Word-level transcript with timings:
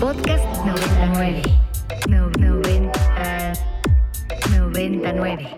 Podcast 0.00 0.44
99. 0.66 1.42
No, 2.08 2.30
90, 2.30 3.52
99. 4.50 5.48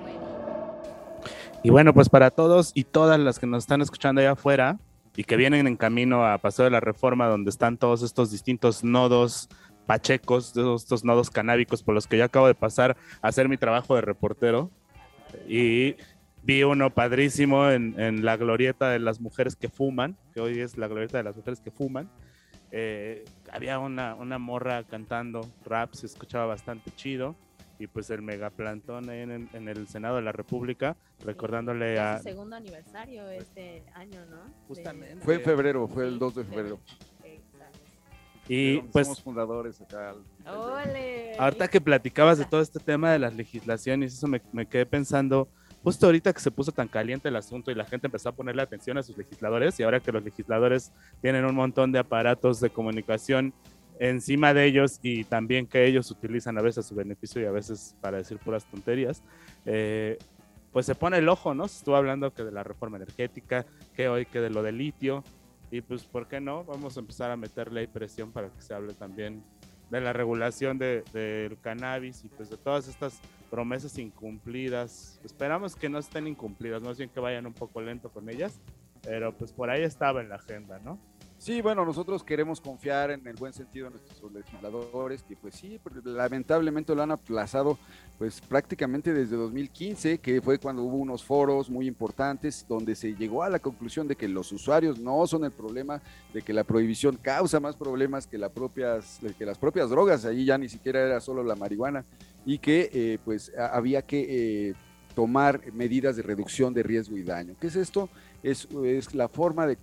Y 1.62 1.71
bueno, 1.71 1.95
pues 1.95 2.09
para 2.09 2.30
todos 2.30 2.72
y 2.75 2.85
todas 2.85 3.19
las 3.19 3.38
que 3.38 3.46
nos 3.46 3.64
están 3.64 3.80
escuchando 3.80 4.21
allá 4.21 4.32
afuera 4.32 4.79
y 5.17 5.25
que 5.25 5.37
vienen 5.37 5.67
en 5.67 5.77
camino 5.77 6.27
a 6.27 6.38
Paso 6.38 6.65
de 6.65 6.71
la 6.71 6.81
Reforma, 6.81 7.27
donde 7.27 7.51
están 7.51 7.79
todos 7.79 8.03
estos 8.03 8.31
distintos 8.31 8.85
nodos 8.85 9.49
pachecos, 9.87 10.55
de 10.55 10.75
estos 10.75 11.05
nodos 11.05 11.31
canábicos 11.31 11.83
por 11.83 11.95
los 11.95 12.07
que 12.07 12.19
yo 12.19 12.25
acabo 12.25 12.47
de 12.47 12.55
pasar 12.55 12.97
a 13.23 13.29
hacer 13.29 13.49
mi 13.49 13.57
trabajo 13.57 13.95
de 13.95 14.03
reportero. 14.03 14.71
Y 15.49 15.97
vi 16.45 16.62
uno 16.62 16.91
padrísimo 16.91 17.70
en, 17.70 17.98
en 17.98 18.24
la 18.24 18.37
glorieta 18.37 18.91
de 18.91 18.98
las 18.98 19.20
mujeres 19.20 19.56
que 19.56 19.69
fuman, 19.69 20.16
que 20.33 20.41
hoy 20.41 20.61
es 20.61 20.77
la 20.77 20.88
glorieta 20.88 21.19
de 21.19 21.24
las 21.24 21.37
mujeres 21.37 21.61
que 21.61 21.70
fuman. 21.70 22.11
Eh, 22.70 23.25
había 23.53 23.79
una, 23.79 24.15
una 24.15 24.39
morra 24.39 24.83
cantando 24.84 25.48
rap, 25.65 25.95
se 25.95 26.07
escuchaba 26.07 26.47
bastante 26.47 26.91
chido. 26.97 27.34
Y 27.77 27.89
pues 27.89 28.09
el 28.11 28.23
megaplantón 28.23 29.11
ahí 29.11 29.20
en, 29.20 29.30
el- 29.33 29.48
en 29.53 29.69
el 29.69 29.89
Senado 29.89 30.15
de 30.17 30.23
la 30.23 30.30
República, 30.30 30.97
recordándole 31.25 31.95
Es 31.95 32.01
a... 32.01 32.19
su 32.19 32.25
segundo 32.25 32.55
aniversario 32.55 33.29
este 33.31 33.83
año, 33.95 34.25
¿no? 34.27 34.45
De- 34.45 34.51
Justamente. 34.69 35.25
Fue 35.25 35.34
en 35.34 35.41
febrero, 35.42 35.89
fue 35.89 36.05
el 36.06 36.12
Sí, 36.12 36.19
2 36.20 36.34
de 36.37 36.45
febrero. 36.45 36.79
Exacto. 37.25 37.79
Y 38.48 38.77
Somos 38.77 38.91
pues 38.92 39.20
fundadores 39.23 39.81
acá. 39.81 40.15
¡Ole! 40.47 41.33
ahorita 41.37 41.67
que 41.67 41.81
platicabas 41.81 42.39
de 42.39 42.45
todo 42.45 42.61
este 42.61 42.79
tema 42.79 43.11
de 43.11 43.19
las 43.19 43.34
legislaciones, 43.34 44.15
eso 44.15 44.29
me, 44.29 44.41
me 44.53 44.67
quedé 44.67 44.87
pensando, 44.87 45.48
justo 45.84 46.06
ahorita 46.06 46.33
que 46.33 46.41
se 46.41 46.51
puso 46.51 46.73
tan 46.73 46.88
caliente 46.88 47.29
el 47.29 47.37
asunto 47.37 47.70
y 47.70 47.74
la 47.74 47.84
gente 47.84 48.06
empezó 48.06 48.30
a 48.30 48.33
ponerle 48.33 48.62
atención 48.62 48.97
a 48.98 49.02
sus 49.02 49.16
legisladores 49.16 49.79
y 49.79 49.83
ahora 49.83 50.01
que 50.01 50.11
los 50.11 50.25
legisladores 50.25 50.92
tienen 51.20 51.45
un 51.45 51.55
montón 51.55 51.92
de 51.92 51.98
aparatos 51.98 52.59
de 52.61 52.70
comunicación 52.70 53.52
encima 54.01 54.55
de 54.55 54.64
ellos 54.64 54.98
y 55.03 55.25
también 55.25 55.67
que 55.67 55.86
ellos 55.86 56.11
utilizan 56.11 56.59
a 56.59 56.62
veces 56.62 56.84
a 56.84 56.89
su 56.89 56.94
beneficio 56.94 57.41
y 57.42 57.44
a 57.44 57.53
veces 57.53 57.94
para 58.00 58.17
decir 58.17 58.39
puras 58.39 58.64
tonterías, 58.64 59.22
eh, 59.67 60.19
pues 60.72 60.86
se 60.86 60.94
pone 60.94 61.19
el 61.19 61.28
ojo, 61.28 61.55
¿no? 61.55 61.69
Se 61.69 61.78
estuvo 61.78 61.94
hablando 61.94 62.33
que 62.33 62.42
de 62.42 62.50
la 62.50 62.64
reforma 62.64 62.97
energética, 62.97 63.64
que 63.94 64.09
hoy 64.09 64.27
que 64.27 64.41
de 64.41 64.50
lo 64.50 64.62
del 64.62 64.78
litio 64.78 65.22
y 65.70 65.81
pues, 65.81 66.05
¿por 66.05 66.28
qué 66.28 66.41
no? 66.41 66.64
Vamos 66.64 66.97
a 66.97 67.00
empezar 67.00 67.31
a 67.31 67.37
meterle 67.37 67.89
presión 67.89 68.31
para 68.31 68.48
que 68.48 68.62
se 68.62 68.72
hable 68.75 68.94
también 68.94 69.42
de 69.95 70.00
la 70.00 70.12
regulación 70.12 70.78
de- 70.78 71.03
del 71.12 71.59
cannabis 71.61 72.25
y 72.25 72.28
pues 72.28 72.50
de 72.50 72.56
todas 72.56 72.89
estas 72.89 73.20
promesas 73.50 73.97
incumplidas. 73.98 75.20
Esperamos 75.25 75.77
que 75.77 75.89
no 75.89 75.98
estén 75.98 76.27
incumplidas, 76.27 76.83
más 76.83 76.98
bien 76.98 77.09
que 77.11 77.20
vayan 77.20 77.47
un 77.47 77.53
poco 77.55 77.81
lento 77.81 78.11
con 78.11 78.28
ellas, 78.28 78.61
pero 79.03 79.33
pues 79.33 79.53
por 79.53 79.70
ahí 79.70 79.83
estaba 79.83 80.20
en 80.20 80.28
la 80.28 80.37
agenda, 80.37 80.78
¿no? 80.81 80.98
Sí, 81.45 81.61
bueno, 81.61 81.84
nosotros 81.84 82.25
queremos 82.25 82.59
confiar 82.59 83.11
en 83.11 83.27
el 83.27 83.37
buen 83.37 83.53
sentido 83.53 83.91
de 83.91 83.98
nuestros 83.98 84.33
legisladores, 84.33 85.23
que 85.25 85.37
pues 85.37 85.55
sí, 85.55 85.78
lamentablemente 86.03 86.95
lo 86.95 87.03
han 87.03 87.11
aplazado 87.11 87.78
pues 88.17 88.41
prácticamente 88.41 89.12
desde 89.12 89.37
2015, 89.37 90.20
que 90.20 90.41
fue 90.41 90.59
cuando 90.59 90.84
hubo 90.84 90.97
unos 90.97 91.22
foros 91.22 91.69
muy 91.69 91.87
importantes 91.87 92.65
donde 92.67 92.95
se 92.95 93.15
llegó 93.15 93.42
a 93.42 93.50
la 93.50 93.59
conclusión 93.59 94.09
de 94.09 94.17
que 94.17 94.27
los 94.27 94.53
usuarios 94.53 94.98
no 94.98 95.27
son 95.27 95.45
el 95.45 95.50
problema, 95.50 96.00
de 96.33 96.41
que 96.41 96.55
la 96.55 96.65
prohibición 96.65 97.19
causa 97.20 97.61
más 97.61 97.77
problemas 97.77 98.27
que, 98.27 98.39
la 98.39 98.48
propias, 98.48 99.20
que 99.37 99.45
las 99.45 99.59
propias 99.59 99.91
drogas, 99.91 100.25
ahí 100.25 100.47
ya 100.47 100.56
ni 100.56 100.70
siquiera 100.70 101.00
era 101.00 101.20
solo 101.20 101.45
la 101.45 101.56
marihuana, 101.56 102.06
y 102.47 102.56
que 102.56 102.89
eh, 102.91 103.19
pues 103.22 103.53
había 103.59 104.00
que 104.00 104.69
eh, 104.70 104.75
tomar 105.15 105.61
medidas 105.75 106.17
de 106.17 106.22
reducción 106.22 106.72
de 106.72 106.83
riesgo 106.83 107.19
y 107.19 107.22
daño. 107.22 107.55
¿Qué 107.61 107.67
es 107.67 107.77
esto? 107.77 108.09
Es, 108.42 108.67
es 108.83 109.15
la 109.15 109.28
forma 109.28 109.67
de 109.67 109.77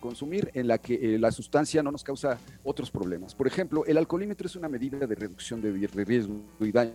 consumir 0.00 0.50
en 0.54 0.68
la 0.68 0.78
que 0.78 1.14
eh, 1.14 1.18
la 1.18 1.30
sustancia 1.30 1.82
no 1.82 1.92
nos 1.92 2.04
causa 2.04 2.38
otros 2.64 2.90
problemas. 2.90 3.34
Por 3.34 3.46
ejemplo, 3.46 3.84
el 3.86 3.98
alcoholímetro 3.98 4.46
es 4.46 4.56
una 4.56 4.68
medida 4.68 5.06
de 5.06 5.14
reducción 5.14 5.60
de, 5.60 5.72
riesgo 5.72 6.40
y 6.60 6.72
daño, 6.72 6.92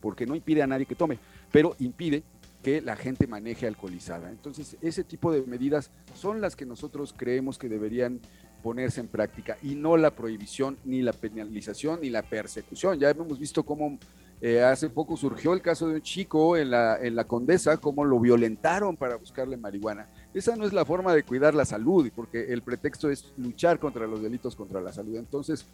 porque 0.00 0.26
no 0.26 0.34
impide 0.34 0.62
a 0.62 0.66
nadie 0.66 0.86
que 0.86 0.94
tome, 0.94 1.18
pero 1.52 1.76
impide 1.78 2.22
que 2.62 2.80
la 2.80 2.96
gente 2.96 3.26
maneje 3.26 3.66
alcoholizada. 3.66 4.30
Entonces, 4.30 4.76
ese 4.80 5.04
tipo 5.04 5.30
de 5.30 5.42
medidas 5.42 5.90
son 6.14 6.40
las 6.40 6.56
que 6.56 6.66
nosotros 6.66 7.14
creemos 7.16 7.58
que 7.58 7.68
deberían 7.68 8.20
ponerse 8.62 9.00
en 9.00 9.06
práctica 9.06 9.56
y 9.62 9.76
no 9.76 9.96
la 9.96 10.10
prohibición, 10.10 10.76
ni 10.84 11.02
la 11.02 11.12
penalización, 11.12 12.00
ni 12.00 12.10
la 12.10 12.22
persecución. 12.22 12.98
Ya 12.98 13.10
hemos 13.10 13.38
visto 13.38 13.62
cómo 13.62 13.98
eh, 14.40 14.62
hace 14.62 14.90
poco 14.90 15.16
surgió 15.16 15.52
el 15.52 15.62
caso 15.62 15.88
de 15.88 15.94
un 15.96 16.02
chico 16.02 16.56
en 16.56 16.70
la, 16.70 16.98
en 17.00 17.14
la 17.14 17.24
Condesa, 17.24 17.76
cómo 17.76 18.04
lo 18.04 18.18
violentaron 18.18 18.96
para 18.96 19.16
buscarle 19.16 19.56
marihuana. 19.56 20.08
Esa 20.36 20.54
no 20.54 20.66
es 20.66 20.74
la 20.74 20.84
forma 20.84 21.14
de 21.14 21.22
cuidar 21.22 21.54
la 21.54 21.64
salud, 21.64 22.10
porque 22.14 22.52
el 22.52 22.60
pretexto 22.60 23.08
es 23.08 23.32
luchar 23.38 23.78
contra 23.78 24.06
los 24.06 24.20
delitos 24.20 24.54
contra 24.54 24.82
la 24.82 24.92
salud. 24.92 25.16
Entonces, 25.16 25.64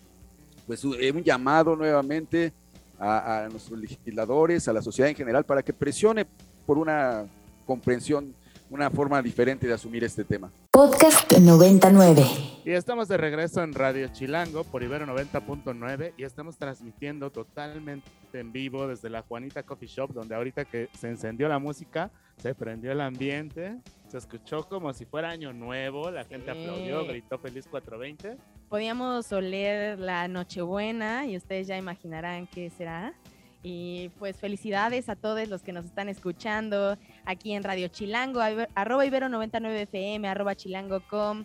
pues 0.69 0.85
un 0.85 0.95
un 0.95 1.25
llamado 1.25 1.75
nuevamente 1.75 2.53
a, 2.97 3.41
a 3.43 3.49
nuestros 3.49 3.77
legisladores, 3.77 4.69
a 4.69 4.73
la 4.73 4.81
sociedad 4.81 5.11
en 5.11 5.17
general, 5.17 5.45
para 5.45 5.65
que 5.65 5.73
presione 5.73 6.29
por 6.65 6.79
una 6.79 7.25
comprensión, 7.67 8.37
una 8.71 8.89
forma 8.89 9.21
diferente 9.21 9.67
de 9.67 9.73
asumir 9.73 10.05
este 10.05 10.23
tema. 10.23 10.49
Podcast 10.71 11.33
99. 11.37 12.25
Y 12.65 12.71
estamos 12.71 13.09
de 13.09 13.17
regreso 13.17 13.65
en 13.65 13.75
Radio 13.75 14.07
Chilango 14.13 14.63
por 14.63 14.85
Ibero 14.85 15.07
90.9 15.07 16.13
y 16.17 16.23
estamos 16.23 16.57
transmitiendo 16.57 17.31
totalmente 17.31 18.09
en 18.33 18.53
vivo 18.53 18.87
desde 18.87 19.11
la 19.11 19.23
Juanita 19.23 19.65
Coffee 19.65 19.89
Shop, 19.89 20.13
donde 20.13 20.37
ahorita 20.37 20.65
que 20.67 20.89
se 20.97 21.09
encendió 21.09 21.49
la 21.49 21.59
música, 21.59 22.13
se 22.41 22.55
prendió 22.55 22.93
el 22.93 23.01
ambiente, 23.01 23.81
se 24.13 24.19
escuchó 24.19 24.69
como 24.69 24.93
si 24.93 25.07
fuera 25.07 25.31
año 25.31 25.55
nuevo, 25.55 26.11
la 26.11 26.25
gente 26.25 26.53
Sí. 26.53 26.61
aplaudió, 26.61 27.07
gritó 27.07 27.39
feliz 27.39 27.67
420. 27.67 28.37
Podíamos 28.69 29.33
oler 29.33 29.99
la 29.99 30.29
Nochebuena 30.29 31.27
y 31.27 31.37
ustedes 31.39 31.67
ya 31.67 31.79
imaginarán 31.79 32.47
qué 32.47 32.69
será. 32.69 33.15
Y 33.63 34.11
pues 34.19 34.37
felicidades 34.37 35.09
a 35.09 35.17
todos 35.17 35.49
los 35.49 35.63
que 35.63 35.73
nos 35.73 35.87
están 35.87 36.11
escuchando 36.11 36.99
aquí 37.25 37.53
en 37.55 37.63
Radio 37.63 37.89
Chilango, 37.89 38.41
arroba 38.75 39.07
Ibero99FM, 39.07 40.27
arroba 40.27 40.55
chilango.com. 40.57 41.45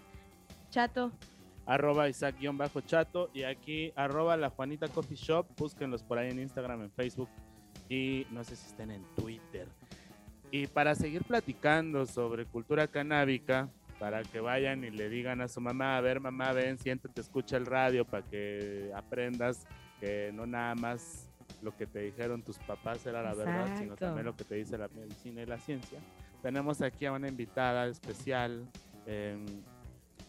Chato, 0.69 1.11
arroba 1.66 2.09
Isaac-chato 2.09 3.29
y 3.34 3.44
aquí 3.44 3.94
arroba 3.95 4.35
la 4.35 4.49
Juanita 4.49 4.89
Coffee 4.89 5.16
Shop, 5.16 5.47
búsquenlos 5.57 6.03
por 6.03 6.17
ahí 6.17 6.31
en 6.31 6.39
Instagram, 6.41 6.81
en 6.81 6.91
Facebook 6.91 7.29
y 7.88 8.28
no 8.31 8.44
sé 8.44 8.57
si 8.57 8.67
estén 8.67 8.91
en 8.91 9.03
Twitter. 9.16 9.69
Y 10.52 10.68
para 10.68 10.96
seguir 10.96 11.24
platicando 11.24 12.06
sobre 12.06 12.46
cultura 12.46 12.88
canábica, 12.88 13.69
para 14.00 14.24
que 14.24 14.40
vayan 14.40 14.84
y 14.84 14.91
le 14.91 15.09
digan 15.09 15.41
a 15.41 15.47
su 15.47 15.59
mamá, 15.59 15.97
a 15.97 16.02
ver 16.02 16.19
mamá, 16.19 16.53
ven, 16.53 16.78
siéntate, 16.78 17.22
escucha 17.22 17.58
el 17.58 17.66
radio 17.66 18.06
para 18.06 18.24
que 18.25 18.91
aprendas 18.96 19.66
que 20.00 20.31
no 20.34 20.46
nada 20.46 20.75
más 20.75 21.30
lo 21.62 21.75
que 21.75 21.88
te 21.88 22.00
dijeron 22.00 22.44
tus 22.44 22.58
papás 22.59 23.06
era 23.06 23.22
la 23.22 23.34
verdad, 23.34 23.78
sino 23.78 23.96
también 23.96 24.25
lo 24.25 24.35
que 24.35 24.44
te 24.44 24.56
dice 24.56 24.78
la 24.78 24.88
medicina 24.90 25.41
y 25.41 25.46
la 25.46 25.58
ciencia. 25.58 26.00
Tenemos 26.41 26.81
aquí 26.81 27.06
a 27.06 27.12
una 27.12 27.28
invitada 27.28 27.88
especial 27.88 28.68
em, 29.06 29.46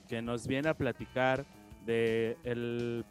que 0.08 0.22
nos 0.22 0.46
viene 0.46 0.70
a 0.70 0.74
platicar 0.74 1.44
de 1.84 2.36
el, 2.44 3.04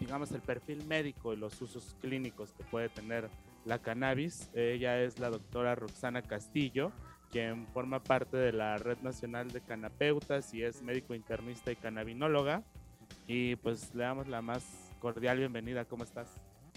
digamos, 0.00 0.32
el 0.32 0.40
perfil 0.40 0.84
médico 0.86 1.34
y 1.34 1.36
los 1.36 1.60
usos 1.60 1.96
clínicos 2.00 2.52
que 2.52 2.64
puede 2.64 2.88
tener 2.88 3.28
la 3.64 3.78
cannabis. 3.78 4.50
Ella 4.54 5.00
es 5.00 5.18
la 5.18 5.30
doctora 5.30 5.74
Roxana 5.74 6.22
Castillo, 6.22 6.92
quien 7.30 7.66
forma 7.68 8.02
parte 8.02 8.36
de 8.36 8.52
la 8.52 8.76
Red 8.78 8.98
Nacional 8.98 9.50
de 9.50 9.60
Canapeutas 9.60 10.52
y 10.54 10.62
es 10.62 10.82
médico 10.82 11.14
internista 11.14 11.72
y 11.72 11.76
cannabinóloga. 11.76 12.62
Y 13.26 13.56
pues 13.56 13.94
le 13.94 14.04
damos 14.04 14.28
la 14.28 14.42
más 14.42 14.64
cordial 15.00 15.38
bienvenida. 15.38 15.84
¿Cómo 15.84 16.04
estás? 16.04 16.28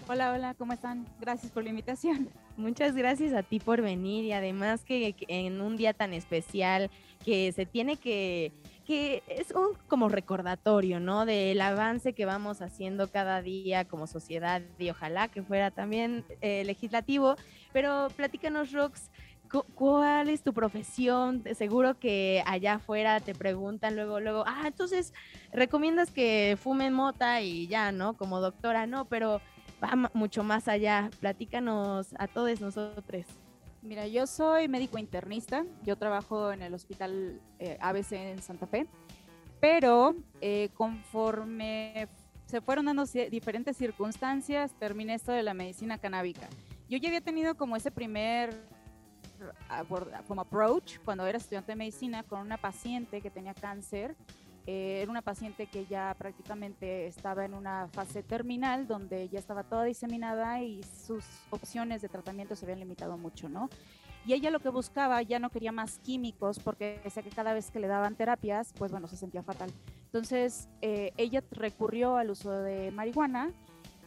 Hola, 0.08 0.32
hola, 0.32 0.54
¿cómo 0.54 0.72
están? 0.72 1.06
Gracias 1.20 1.50
por 1.50 1.64
la 1.64 1.70
invitación. 1.70 2.28
muchas 2.56 2.94
gracias 2.94 3.32
a 3.32 3.42
ti 3.42 3.58
por 3.58 3.82
venir 3.82 4.24
y 4.24 4.32
además 4.32 4.84
que, 4.84 5.14
que 5.14 5.26
en 5.28 5.60
un 5.60 5.76
día 5.76 5.94
tan 5.94 6.12
especial 6.12 6.90
que 7.24 7.50
se 7.52 7.66
tiene 7.66 7.96
que 7.96 8.52
que 8.86 9.22
es 9.26 9.50
un 9.50 9.76
como 9.88 10.08
recordatorio, 10.08 11.00
¿no? 11.00 11.26
Del 11.26 11.60
avance 11.60 12.12
que 12.14 12.24
vamos 12.24 12.62
haciendo 12.62 13.10
cada 13.10 13.42
día 13.42 13.84
como 13.84 14.06
sociedad 14.06 14.62
y 14.78 14.90
ojalá 14.90 15.28
que 15.28 15.42
fuera 15.42 15.70
también 15.72 16.24
eh, 16.40 16.62
legislativo. 16.64 17.34
Pero 17.72 18.08
platícanos, 18.16 18.70
Rox, 18.72 19.10
cu- 19.50 19.64
¿cuál 19.74 20.28
es 20.28 20.42
tu 20.42 20.54
profesión? 20.54 21.42
Seguro 21.56 21.98
que 21.98 22.42
allá 22.46 22.74
afuera 22.74 23.18
te 23.20 23.34
preguntan 23.34 23.96
luego, 23.96 24.20
luego, 24.20 24.44
ah, 24.46 24.62
entonces 24.66 25.12
recomiendas 25.52 26.12
que 26.12 26.56
fumen 26.58 26.92
mota 26.92 27.40
y 27.42 27.66
ya, 27.66 27.90
¿no? 27.90 28.16
Como 28.16 28.40
doctora, 28.40 28.86
no, 28.86 29.06
pero 29.06 29.40
va 29.82 30.10
mucho 30.14 30.44
más 30.44 30.68
allá. 30.68 31.10
Platícanos 31.20 32.14
a 32.18 32.28
todos 32.28 32.60
nosotros. 32.60 33.26
Mira, 33.86 34.06
yo 34.08 34.26
soy 34.26 34.66
médico 34.66 34.98
internista, 34.98 35.64
yo 35.84 35.96
trabajo 35.96 36.50
en 36.50 36.60
el 36.62 36.74
hospital 36.74 37.40
eh, 37.60 37.78
ABC 37.80 38.12
en 38.12 38.42
Santa 38.42 38.66
Fe, 38.66 38.88
pero 39.60 40.16
eh, 40.40 40.70
conforme 40.74 42.08
se 42.46 42.60
fueron 42.60 42.86
dando 42.86 43.04
diferentes 43.04 43.76
circunstancias, 43.76 44.72
terminé 44.80 45.14
esto 45.14 45.30
de 45.30 45.44
la 45.44 45.54
medicina 45.54 45.98
canábica. 45.98 46.48
Yo 46.88 46.98
ya 46.98 47.08
había 47.08 47.20
tenido 47.20 47.56
como 47.56 47.76
ese 47.76 47.92
primer 47.92 48.50
aborda- 49.68 50.22
como 50.26 50.40
approach 50.40 50.98
cuando 51.04 51.24
era 51.24 51.38
estudiante 51.38 51.70
de 51.72 51.76
medicina 51.76 52.24
con 52.24 52.40
una 52.40 52.56
paciente 52.56 53.20
que 53.20 53.30
tenía 53.30 53.54
cáncer. 53.54 54.16
Eh, 54.66 55.00
era 55.02 55.10
una 55.10 55.22
paciente 55.22 55.66
que 55.66 55.86
ya 55.86 56.14
prácticamente 56.18 57.06
estaba 57.06 57.44
en 57.44 57.54
una 57.54 57.88
fase 57.92 58.22
terminal 58.22 58.88
donde 58.88 59.28
ya 59.28 59.38
estaba 59.38 59.62
toda 59.62 59.84
diseminada 59.84 60.60
y 60.60 60.82
sus 60.82 61.24
opciones 61.50 62.02
de 62.02 62.08
tratamiento 62.08 62.56
se 62.56 62.64
habían 62.64 62.80
limitado 62.80 63.16
mucho, 63.16 63.48
¿no? 63.48 63.70
Y 64.26 64.32
ella 64.32 64.50
lo 64.50 64.58
que 64.58 64.70
buscaba 64.70 65.22
ya 65.22 65.38
no 65.38 65.50
quería 65.50 65.70
más 65.70 66.00
químicos 66.00 66.58
porque 66.58 67.00
decía 67.04 67.22
que 67.22 67.30
cada 67.30 67.54
vez 67.54 67.70
que 67.70 67.78
le 67.78 67.86
daban 67.86 68.16
terapias, 68.16 68.72
pues 68.76 68.90
bueno, 68.90 69.06
se 69.06 69.16
sentía 69.16 69.44
fatal. 69.44 69.70
Entonces, 70.06 70.68
eh, 70.82 71.12
ella 71.16 71.44
recurrió 71.52 72.16
al 72.16 72.30
uso 72.30 72.50
de 72.50 72.90
marihuana 72.90 73.52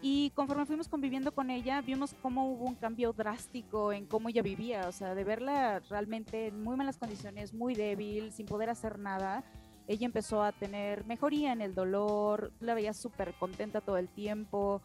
y 0.01 0.31
conforme 0.31 0.65
fuimos 0.65 0.89
conviviendo 0.89 1.33
con 1.33 1.50
ella, 1.50 1.81
vimos 1.81 2.15
cómo 2.21 2.51
hubo 2.51 2.65
un 2.65 2.75
cambio 2.75 3.13
drástico 3.13 3.94
en 3.94 4.05
cómo 4.05 4.27
ella 4.27 4.41
vivía, 4.41 4.89
o 4.89 4.91
sea, 4.91 5.15
de 5.15 5.23
verla 5.23 5.79
realmente 5.89 6.47
en 6.47 6.63
muy 6.63 6.75
malas 6.75 6.97
condiciones, 6.97 7.53
muy 7.53 7.75
débil, 7.75 8.33
sin 8.33 8.45
poder 8.45 8.69
hacer 8.69 9.00
nada. 9.00 9.44
Ella 9.89 10.06
empezó 10.06 10.44
a 10.44 10.51
tener 10.51 11.03
mejoría 11.06 11.51
en 11.51 11.62
el 11.62 11.74
dolor, 11.74 12.51
la 12.59 12.75
veía 12.75 12.94
súper 12.94 13.33
contenta 13.33 13.81
todo 13.81 13.97
el 13.97 14.07
tiempo 14.07 14.83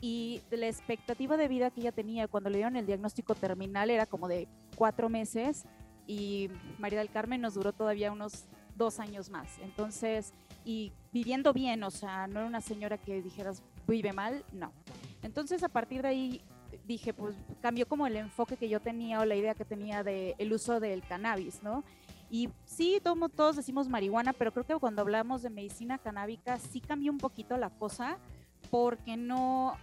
y 0.00 0.40
la 0.50 0.66
expectativa 0.66 1.36
de 1.36 1.46
vida 1.46 1.70
que 1.70 1.82
ella 1.82 1.92
tenía 1.92 2.26
cuando 2.26 2.48
le 2.48 2.56
dieron 2.56 2.76
el 2.76 2.86
diagnóstico 2.86 3.34
terminal 3.34 3.90
era 3.90 4.06
como 4.06 4.28
de 4.28 4.48
cuatro 4.74 5.10
meses 5.10 5.66
y 6.06 6.48
María 6.78 7.00
del 7.00 7.10
Carmen 7.10 7.42
nos 7.42 7.52
duró 7.52 7.74
todavía 7.74 8.10
unos 8.10 8.46
dos 8.74 8.98
años 8.98 9.28
más. 9.28 9.58
Entonces, 9.58 10.32
y 10.64 10.90
viviendo 11.12 11.52
bien, 11.52 11.82
o 11.82 11.90
sea, 11.90 12.26
no 12.26 12.40
era 12.40 12.48
una 12.48 12.62
señora 12.62 12.96
que 12.96 13.20
dijeras 13.20 13.62
vive 13.86 14.14
mal, 14.14 14.42
no. 14.52 14.72
Entonces, 15.22 15.64
a 15.64 15.68
partir 15.68 16.00
de 16.00 16.08
ahí 16.08 16.40
dije, 16.86 17.12
pues 17.12 17.36
cambió 17.60 17.86
como 17.86 18.06
el 18.06 18.16
enfoque 18.16 18.56
que 18.56 18.70
yo 18.70 18.80
tenía 18.80 19.20
o 19.20 19.26
la 19.26 19.34
idea 19.34 19.54
que 19.54 19.66
tenía 19.66 20.02
del 20.02 20.34
el 20.38 20.52
uso 20.54 20.80
del 20.80 21.02
cannabis, 21.02 21.62
¿no? 21.62 21.84
Y 22.30 22.48
sí, 22.64 23.00
tomo- 23.02 23.28
todos 23.28 23.56
decimos 23.56 23.88
marihuana, 23.88 24.32
pero 24.32 24.52
creo 24.52 24.64
que 24.66 24.74
cuando 24.76 25.02
hablamos 25.02 25.42
de 25.42 25.50
medicina 25.50 25.98
canábica 25.98 26.58
sí 26.58 26.80
cambió 26.80 27.12
un 27.12 27.18
poquito 27.18 27.56
la 27.56 27.70
cosa, 27.70 28.18
porque 28.70 29.16
no, 29.16 29.76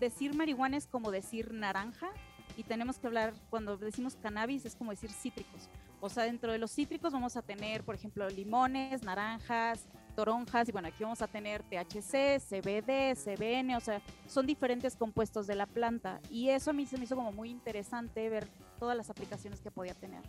decir 0.00 0.34
marihuana 0.34 0.76
es 0.76 0.86
como 0.86 1.10
decir 1.10 1.52
naranja, 1.52 2.08
y 2.56 2.64
tenemos 2.64 2.98
que 2.98 3.06
hablar, 3.06 3.32
cuando 3.50 3.76
decimos 3.76 4.16
cannabis 4.16 4.64
es 4.64 4.74
como 4.74 4.90
decir 4.90 5.10
cítricos. 5.12 5.68
O 6.00 6.08
sea, 6.08 6.24
dentro 6.24 6.50
de 6.52 6.58
los 6.58 6.72
cítricos 6.72 7.12
vamos 7.12 7.36
a 7.36 7.42
tener, 7.42 7.84
por 7.84 7.94
ejemplo, 7.94 8.28
limones, 8.28 9.02
naranjas, 9.02 9.86
toronjas, 10.16 10.68
y 10.68 10.72
bueno, 10.72 10.88
aquí 10.88 11.04
vamos 11.04 11.22
a 11.22 11.28
tener 11.28 11.62
THC, 11.62 12.40
CBD, 12.40 13.14
CBN, 13.14 13.76
o 13.76 13.80
sea, 13.80 14.00
son 14.26 14.46
diferentes 14.46 14.96
compuestos 14.96 15.46
de 15.46 15.54
la 15.54 15.66
planta. 15.66 16.20
Y 16.30 16.48
eso 16.48 16.70
a 16.70 16.72
mí 16.72 16.86
se 16.86 16.98
me 16.98 17.04
hizo 17.04 17.14
como 17.14 17.30
muy 17.32 17.50
interesante 17.50 18.28
ver 18.28 18.48
todas 18.80 18.96
las 18.96 19.10
aplicaciones 19.10 19.60
que 19.60 19.70
podía 19.70 19.94
tener. 19.94 20.22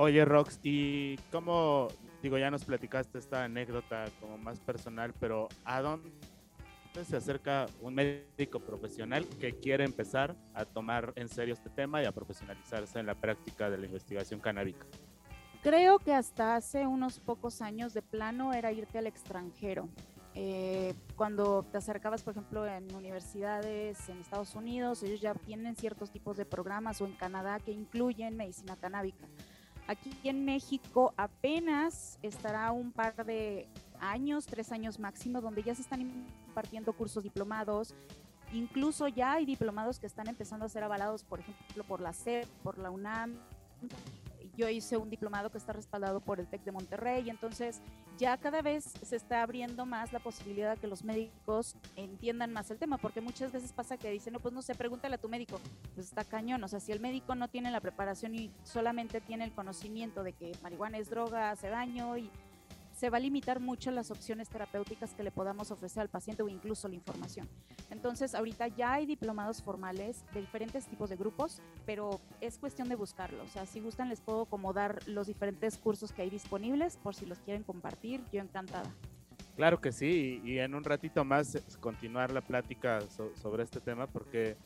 Oye, 0.00 0.24
Rox, 0.24 0.60
¿y 0.62 1.16
cómo, 1.32 1.88
digo, 2.22 2.38
ya 2.38 2.52
nos 2.52 2.64
platicaste 2.64 3.18
esta 3.18 3.42
anécdota 3.42 4.04
como 4.20 4.38
más 4.38 4.60
personal, 4.60 5.12
pero 5.18 5.48
¿a 5.64 5.82
dónde 5.82 6.12
se 7.04 7.16
acerca 7.16 7.66
un 7.80 7.96
médico 7.96 8.60
profesional 8.60 9.26
que 9.40 9.54
quiere 9.58 9.84
empezar 9.84 10.36
a 10.54 10.64
tomar 10.64 11.12
en 11.16 11.28
serio 11.28 11.52
este 11.52 11.68
tema 11.68 12.00
y 12.00 12.06
a 12.06 12.12
profesionalizarse 12.12 13.00
en 13.00 13.06
la 13.06 13.16
práctica 13.16 13.70
de 13.70 13.76
la 13.76 13.86
investigación 13.86 14.38
canábica? 14.38 14.86
Creo 15.64 15.98
que 15.98 16.14
hasta 16.14 16.54
hace 16.54 16.86
unos 16.86 17.18
pocos 17.18 17.60
años 17.60 17.92
de 17.92 18.02
plano 18.02 18.52
era 18.54 18.70
irte 18.70 18.98
al 18.98 19.08
extranjero. 19.08 19.88
Eh, 20.36 20.94
cuando 21.16 21.64
te 21.64 21.78
acercabas, 21.78 22.22
por 22.22 22.34
ejemplo, 22.34 22.64
en 22.68 22.94
universidades 22.94 24.08
en 24.08 24.20
Estados 24.20 24.54
Unidos, 24.54 25.02
ellos 25.02 25.20
ya 25.20 25.34
tienen 25.34 25.74
ciertos 25.74 26.12
tipos 26.12 26.36
de 26.36 26.44
programas 26.44 27.00
o 27.00 27.06
en 27.06 27.14
Canadá 27.14 27.58
que 27.58 27.72
incluyen 27.72 28.36
medicina 28.36 28.76
canábica. 28.76 29.26
Aquí 29.88 30.12
en 30.24 30.44
México 30.44 31.14
apenas 31.16 32.18
estará 32.22 32.72
un 32.72 32.92
par 32.92 33.24
de 33.24 33.66
años, 34.00 34.44
tres 34.44 34.70
años 34.70 34.98
máximo, 34.98 35.40
donde 35.40 35.62
ya 35.62 35.74
se 35.74 35.80
están 35.80 36.02
impartiendo 36.02 36.92
cursos 36.92 37.24
diplomados. 37.24 37.94
Incluso 38.52 39.08
ya 39.08 39.32
hay 39.32 39.46
diplomados 39.46 39.98
que 39.98 40.06
están 40.06 40.28
empezando 40.28 40.66
a 40.66 40.68
ser 40.68 40.84
avalados, 40.84 41.24
por 41.24 41.40
ejemplo, 41.40 41.84
por 41.84 42.02
la 42.02 42.12
SEP, 42.12 42.46
por 42.62 42.76
la 42.76 42.90
UNAM. 42.90 43.38
Yo 44.58 44.68
hice 44.68 44.96
un 44.96 45.08
diplomado 45.08 45.50
que 45.50 45.58
está 45.58 45.72
respaldado 45.72 46.18
por 46.18 46.40
el 46.40 46.48
TEC 46.48 46.64
de 46.64 46.72
Monterrey, 46.72 47.30
entonces 47.30 47.80
ya 48.18 48.36
cada 48.38 48.60
vez 48.60 48.92
se 49.02 49.14
está 49.14 49.44
abriendo 49.44 49.86
más 49.86 50.12
la 50.12 50.18
posibilidad 50.18 50.74
de 50.74 50.80
que 50.80 50.88
los 50.88 51.04
médicos 51.04 51.76
entiendan 51.94 52.52
más 52.52 52.68
el 52.72 52.78
tema, 52.78 52.98
porque 52.98 53.20
muchas 53.20 53.52
veces 53.52 53.72
pasa 53.72 53.96
que 53.96 54.10
dicen, 54.10 54.32
no, 54.32 54.40
pues 54.40 54.52
no 54.52 54.60
sé, 54.60 54.74
pregúntale 54.74 55.14
a 55.14 55.18
tu 55.18 55.28
médico, 55.28 55.60
pues 55.94 56.08
está 56.08 56.24
cañón, 56.24 56.64
o 56.64 56.66
sea, 56.66 56.80
si 56.80 56.90
el 56.90 56.98
médico 56.98 57.36
no 57.36 57.46
tiene 57.46 57.70
la 57.70 57.80
preparación 57.80 58.34
y 58.34 58.50
solamente 58.64 59.20
tiene 59.20 59.44
el 59.44 59.52
conocimiento 59.52 60.24
de 60.24 60.32
que 60.32 60.50
marihuana 60.60 60.98
es 60.98 61.08
droga, 61.08 61.52
hace 61.52 61.68
daño 61.68 62.18
y 62.18 62.28
se 62.98 63.10
va 63.10 63.18
a 63.18 63.20
limitar 63.20 63.60
mucho 63.60 63.92
las 63.92 64.10
opciones 64.10 64.48
terapéuticas 64.48 65.14
que 65.14 65.22
le 65.22 65.30
podamos 65.30 65.70
ofrecer 65.70 66.00
al 66.00 66.08
paciente 66.08 66.42
o 66.42 66.48
incluso 66.48 66.88
la 66.88 66.96
información. 66.96 67.48
Entonces, 67.90 68.34
ahorita 68.34 68.66
ya 68.66 68.94
hay 68.94 69.06
diplomados 69.06 69.62
formales 69.62 70.24
de 70.34 70.40
diferentes 70.40 70.86
tipos 70.86 71.08
de 71.08 71.14
grupos, 71.14 71.62
pero 71.86 72.20
es 72.40 72.58
cuestión 72.58 72.88
de 72.88 72.96
buscarlo. 72.96 73.44
O 73.44 73.48
sea, 73.48 73.66
si 73.66 73.78
gustan, 73.78 74.08
les 74.08 74.20
puedo 74.20 74.46
como 74.46 74.72
dar 74.72 74.98
los 75.06 75.28
diferentes 75.28 75.78
cursos 75.78 76.10
que 76.10 76.22
hay 76.22 76.30
disponibles 76.30 76.96
por 76.96 77.14
si 77.14 77.24
los 77.24 77.38
quieren 77.38 77.62
compartir. 77.62 78.20
Yo 78.32 78.40
encantada. 78.40 78.92
Claro 79.54 79.80
que 79.80 79.92
sí, 79.92 80.40
y, 80.44 80.58
en 80.58 80.74
un 80.74 80.82
ratito 80.82 81.24
más 81.24 81.56
continuar 81.80 82.32
la 82.32 82.40
plática 82.40 83.00
so- 83.02 83.30
sobre 83.36 83.62
este 83.62 83.80
tema 83.80 84.08
porque 84.08 84.56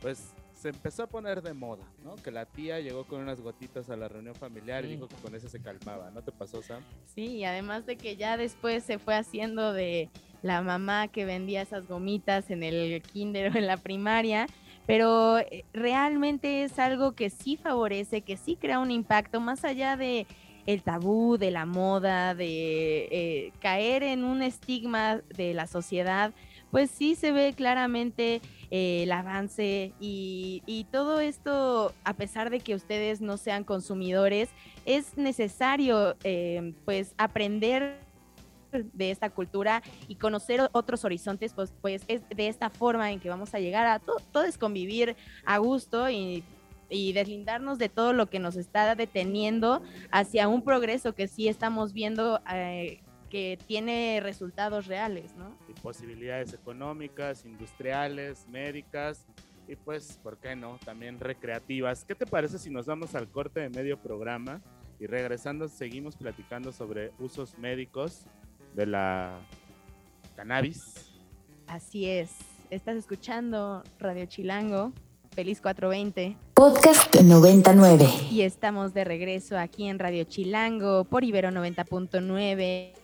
pues 0.00 0.34
se 0.62 0.68
empezó 0.68 1.02
a 1.02 1.06
poner 1.08 1.42
de 1.42 1.54
moda, 1.54 1.82
¿no? 2.04 2.14
Que 2.14 2.30
la 2.30 2.46
tía 2.46 2.78
llegó 2.78 3.02
con 3.02 3.20
unas 3.20 3.40
gotitas 3.40 3.90
a 3.90 3.96
la 3.96 4.06
reunión 4.06 4.36
familiar 4.36 4.84
y 4.84 4.90
dijo 4.90 5.08
que 5.08 5.16
con 5.16 5.34
eso 5.34 5.48
se 5.48 5.60
calmaba, 5.60 6.12
¿no 6.12 6.22
te 6.22 6.30
pasó, 6.30 6.62
Sam? 6.62 6.80
Sí, 7.04 7.38
y 7.38 7.44
además 7.44 7.84
de 7.84 7.96
que 7.96 8.14
ya 8.14 8.36
después 8.36 8.84
se 8.84 9.00
fue 9.00 9.16
haciendo 9.16 9.72
de 9.72 10.08
la 10.40 10.62
mamá 10.62 11.08
que 11.08 11.24
vendía 11.24 11.62
esas 11.62 11.88
gomitas 11.88 12.48
en 12.48 12.62
el 12.62 13.02
kinder 13.02 13.52
o 13.52 13.58
en 13.58 13.66
la 13.66 13.76
primaria, 13.76 14.46
pero 14.86 15.40
eh, 15.40 15.64
realmente 15.72 16.62
es 16.62 16.78
algo 16.78 17.10
que 17.10 17.28
sí 17.28 17.56
favorece, 17.56 18.20
que 18.20 18.36
sí 18.36 18.54
crea 18.54 18.78
un 18.78 18.92
impacto 18.92 19.40
más 19.40 19.64
allá 19.64 19.96
de 19.96 20.28
el 20.66 20.84
tabú, 20.84 21.38
de 21.38 21.50
la 21.50 21.66
moda, 21.66 22.36
de 22.36 23.08
eh, 23.10 23.52
caer 23.60 24.04
en 24.04 24.22
un 24.22 24.42
estigma 24.42 25.22
de 25.36 25.54
la 25.54 25.66
sociedad, 25.66 26.32
pues 26.72 26.90
sí 26.90 27.14
se 27.14 27.30
ve 27.30 27.52
claramente 27.54 28.40
eh, 28.70 29.02
el 29.04 29.12
avance 29.12 29.92
y, 30.00 30.62
y 30.66 30.84
todo 30.84 31.20
esto, 31.20 31.92
a 32.02 32.14
pesar 32.14 32.48
de 32.50 32.60
que 32.60 32.74
ustedes 32.74 33.20
no 33.20 33.36
sean 33.36 33.62
consumidores, 33.62 34.48
es 34.86 35.16
necesario 35.18 36.16
eh, 36.24 36.72
pues 36.84 37.14
aprender 37.18 38.00
de 38.72 39.10
esta 39.10 39.28
cultura 39.28 39.82
y 40.08 40.14
conocer 40.14 40.66
otros 40.72 41.04
horizontes, 41.04 41.52
pues, 41.52 41.74
pues 41.82 42.04
es 42.08 42.22
de 42.30 42.48
esta 42.48 42.70
forma 42.70 43.12
en 43.12 43.20
que 43.20 43.28
vamos 43.28 43.54
a 43.54 43.60
llegar 43.60 43.86
a 43.86 43.98
to- 43.98 44.16
todos 44.32 44.56
convivir 44.56 45.14
a 45.44 45.58
gusto 45.58 46.08
y, 46.08 46.42
y 46.88 47.12
deslindarnos 47.12 47.76
de 47.76 47.90
todo 47.90 48.14
lo 48.14 48.30
que 48.30 48.38
nos 48.38 48.56
está 48.56 48.94
deteniendo 48.94 49.82
hacia 50.10 50.48
un 50.48 50.62
progreso 50.62 51.14
que 51.14 51.28
sí 51.28 51.48
estamos 51.48 51.92
viendo 51.92 52.40
eh, 52.50 53.02
que 53.32 53.58
tiene 53.66 54.20
resultados 54.22 54.86
reales, 54.86 55.34
¿no? 55.36 55.56
Y 55.66 55.72
posibilidades 55.80 56.52
económicas, 56.52 57.46
industriales, 57.46 58.46
médicas 58.50 59.24
y 59.66 59.74
pues, 59.74 60.20
¿por 60.22 60.36
qué 60.36 60.54
no? 60.54 60.78
También 60.84 61.18
recreativas. 61.18 62.04
¿Qué 62.04 62.14
te 62.14 62.26
parece 62.26 62.58
si 62.58 62.68
nos 62.68 62.84
vamos 62.84 63.14
al 63.14 63.30
corte 63.30 63.60
de 63.60 63.70
medio 63.70 63.98
programa 63.98 64.60
y 65.00 65.06
regresando 65.06 65.66
seguimos 65.68 66.14
platicando 66.14 66.72
sobre 66.72 67.12
usos 67.18 67.56
médicos 67.56 68.26
de 68.74 68.84
la 68.84 69.40
cannabis? 70.36 71.10
Así 71.66 72.06
es. 72.06 72.32
Estás 72.68 72.96
escuchando 72.96 73.82
Radio 73.98 74.26
Chilango, 74.26 74.92
Feliz 75.30 75.62
420. 75.62 76.36
Podcast 76.52 77.18
99. 77.18 78.06
Y 78.30 78.42
estamos 78.42 78.92
de 78.92 79.04
regreso 79.04 79.58
aquí 79.58 79.88
en 79.88 79.98
Radio 79.98 80.24
Chilango 80.24 81.04
por 81.04 81.24
Ibero 81.24 81.48
90.9. 81.48 83.01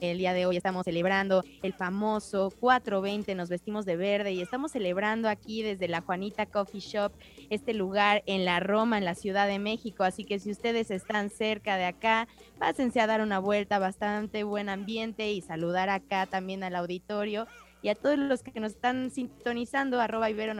El 0.00 0.18
día 0.18 0.34
de 0.34 0.44
hoy 0.44 0.58
estamos 0.58 0.84
celebrando 0.84 1.42
el 1.62 1.72
famoso 1.72 2.52
420, 2.60 3.34
nos 3.34 3.48
vestimos 3.48 3.86
de 3.86 3.96
verde 3.96 4.32
y 4.32 4.42
estamos 4.42 4.72
celebrando 4.72 5.26
aquí 5.28 5.62
desde 5.62 5.88
la 5.88 6.02
Juanita 6.02 6.44
Coffee 6.44 6.80
Shop, 6.80 7.12
este 7.48 7.72
lugar 7.72 8.22
en 8.26 8.44
la 8.44 8.60
Roma, 8.60 8.98
en 8.98 9.06
la 9.06 9.14
Ciudad 9.14 9.48
de 9.48 9.58
México. 9.58 10.04
Así 10.04 10.24
que 10.24 10.38
si 10.38 10.50
ustedes 10.50 10.90
están 10.90 11.30
cerca 11.30 11.78
de 11.78 11.86
acá, 11.86 12.28
pásense 12.58 13.00
a 13.00 13.06
dar 13.06 13.22
una 13.22 13.38
vuelta, 13.38 13.78
bastante 13.78 14.44
buen 14.44 14.68
ambiente 14.68 15.32
y 15.32 15.40
saludar 15.40 15.88
acá 15.88 16.26
también 16.26 16.62
al 16.62 16.76
auditorio 16.76 17.46
y 17.80 17.88
a 17.88 17.94
todos 17.94 18.18
los 18.18 18.42
que 18.42 18.60
nos 18.60 18.72
están 18.72 19.10
sintonizando, 19.10 19.98
arroba 19.98 20.28
Ibero 20.28 20.52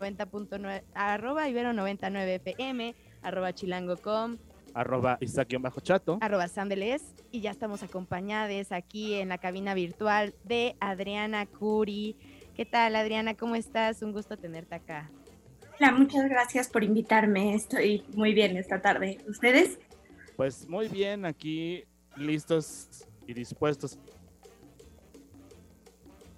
90.9, 0.00 0.82
arroba 0.92 1.48
Ibero 1.48 1.72
99 1.72 2.34
FM, 2.34 2.94
arroba 3.22 3.54
chilango.com, 3.54 4.36
Arroba 4.74 5.18
Isaac-Chato. 5.20 6.18
arroba 6.20 6.48
Sandeles 6.48 7.14
y 7.30 7.40
ya 7.40 7.52
estamos 7.52 7.82
acompañadas 7.84 8.72
aquí 8.72 9.14
en 9.14 9.28
la 9.28 9.38
cabina 9.38 9.72
virtual 9.72 10.34
de 10.44 10.76
Adriana 10.80 11.46
Curi. 11.46 12.16
¿Qué 12.56 12.66
tal 12.66 12.96
Adriana? 12.96 13.34
¿Cómo 13.34 13.54
estás? 13.54 14.02
Un 14.02 14.12
gusto 14.12 14.36
tenerte 14.36 14.74
acá. 14.74 15.10
Hola, 15.78 15.92
muchas 15.92 16.28
gracias 16.28 16.68
por 16.68 16.82
invitarme. 16.82 17.54
Estoy 17.54 18.04
muy 18.14 18.34
bien 18.34 18.56
esta 18.56 18.80
tarde. 18.80 19.18
¿Ustedes? 19.28 19.78
Pues 20.36 20.68
muy 20.68 20.88
bien, 20.88 21.24
aquí 21.24 21.84
listos 22.16 23.06
y 23.26 23.34
dispuestos. 23.34 23.98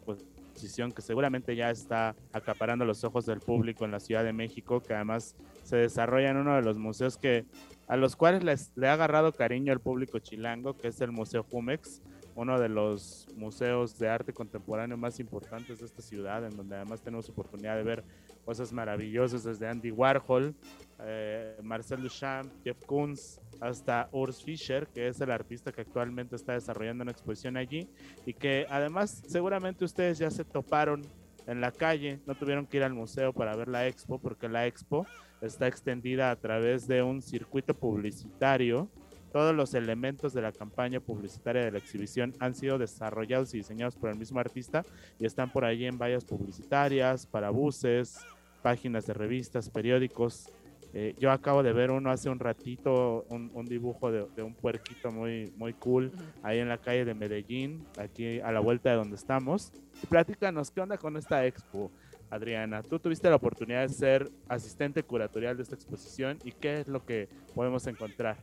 Posición 0.05 0.93
que 0.93 1.03
seguramente 1.03 1.55
ya 1.57 1.71
está 1.71 2.15
acaparando 2.33 2.85
los 2.85 3.05
ojos 3.05 3.27
del 3.27 3.41
público 3.41 3.85
en 3.85 3.91
la 3.91 4.01
Ciudad 4.01 4.25
de 4.25 4.33
México, 4.33 4.81
que 4.81 4.95
además 4.95 5.37
se 5.63 5.77
desarrolla 5.77 6.31
en 6.31 6.39
uno 6.39 6.57
de 6.57 6.63
los 6.63 6.79
museos 6.79 7.19
que 7.19 7.45
a 7.89 7.97
los 7.97 8.17
cuales 8.17 8.43
les, 8.45 8.73
le 8.77 8.89
ha 8.89 8.95
agarrado 8.95 9.33
cariño 9.33 9.73
el 9.73 9.81
público 9.81 10.19
chilango, 10.19 10.77
que 10.77 10.89
es 10.89 11.01
el 11.01 11.13
Museo 11.13 11.45
Jumex, 11.45 12.03
uno 12.35 12.61
de 12.61 12.69
los 12.69 13.29
museos 13.35 13.99
de 13.99 14.09
arte 14.09 14.33
contemporáneo 14.33 14.97
más 14.97 15.21
importantes 15.21 15.79
de 15.79 15.87
esta 15.87 16.03
ciudad, 16.03 16.45
en 16.45 16.57
donde 16.57 16.77
además 16.77 17.01
tenemos 17.01 17.29
oportunidad 17.31 17.77
de 17.77 17.83
ver 17.83 18.05
cosas 18.45 18.73
maravillosas 18.73 19.43
desde 19.43 19.67
Andy 19.67 19.91
Warhol, 19.91 20.55
eh, 21.01 21.57
Marcel 21.63 22.03
Duchamp, 22.03 22.53
Jeff 22.63 22.85
Koons, 22.85 23.41
hasta 23.61 24.09
Urs 24.13 24.43
Fischer, 24.43 24.87
que 24.89 25.09
es 25.09 25.21
el 25.21 25.31
artista 25.31 25.73
que 25.73 25.81
actualmente 25.81 26.37
está 26.37 26.53
desarrollando 26.53 27.03
una 27.03 27.13
exposición 27.13 27.57
allí 27.57 27.89
y 28.27 28.35
que 28.35 28.67
además 28.69 29.23
seguramente 29.27 29.85
ustedes 29.85 30.19
ya 30.19 30.31
se 30.31 30.45
toparon 30.45 31.03
en 31.47 31.61
la 31.61 31.73
calle, 31.73 32.21
no 32.27 32.35
tuvieron 32.35 32.67
que 32.67 32.79
ir 32.79 32.83
al 32.83 32.95
museo 32.95 33.33
para 33.33 33.57
ver 33.57 33.69
la 33.69 33.87
expo 33.87 34.19
porque 34.19 34.49
la 34.49 34.67
expo 34.67 35.07
está 35.41 35.67
extendida 35.67 36.31
a 36.31 36.37
través 36.37 36.89
de 36.89 37.03
un 37.03 37.23
circuito 37.23 37.75
publicitario 37.75 38.91
todos 39.37 39.55
los 39.55 39.75
elementos 39.75 40.33
de 40.33 40.41
la 40.41 40.51
campaña 40.51 40.99
publicitaria 40.99 41.63
de 41.63 41.71
la 41.71 41.77
exhibición 41.77 42.33
han 42.41 42.55
sido 42.55 42.79
desarrollados 42.79 43.53
y 43.53 43.59
diseñados 43.59 43.95
por 43.95 44.09
el 44.09 44.17
mismo 44.17 44.41
artista 44.41 44.83
y 45.19 45.27
están 45.27 45.53
por 45.53 45.67
allí 45.67 45.85
en 45.85 45.99
vallas 45.99 46.25
publicitarias, 46.25 47.27
para 47.27 47.51
buses, 47.51 48.21
páginas 48.63 49.07
de 49.07 49.13
revistas, 49.13 49.69
periódicos. 49.69 50.49
Eh, 50.95 51.15
yo 51.19 51.31
acabo 51.31 51.63
de 51.63 51.73
ver 51.73 51.91
uno 51.91 52.11
hace 52.11 52.31
un 52.31 52.39
ratito, 52.39 53.27
un, 53.29 53.67
dibujo 53.67 54.11
de, 54.11 54.43
un 54.43 54.55
puerquito 54.55 55.11
muy, 55.11 55.53
muy 55.57 55.75
cool 55.75 56.11
ahí 56.43 56.59
en 56.59 56.69
la 56.69 56.79
calle 56.79 57.05
de 57.05 57.15
Medellín, 57.15 57.85
aquí 57.99 58.41
a 58.41 58.51
la 58.53 58.61
vuelta 58.61 58.91
de 58.91 58.97
donde 58.97 59.17
estamos. 59.17 59.73
Platícanos, 60.09 60.71
¿qué 60.71 60.81
onda 60.81 60.97
con 60.97 61.17
esta 61.17 61.45
expo? 61.45 61.91
Adriana, 62.31 62.83
tú 62.83 62.99
tuviste 62.99 63.29
la 63.31 63.37
oportunidad 63.37 63.83
de 63.83 63.89
ser 63.89 64.31
asistente 64.49 65.03
curatorial 65.03 65.57
de 65.57 65.63
esta 65.63 65.75
exposición 65.75 66.39
y 66.45 66.53
qué 66.53 66.81
es 66.81 66.89
lo 66.89 67.05
que 67.05 67.29
podemos 67.55 67.87
encontrar. 67.87 68.37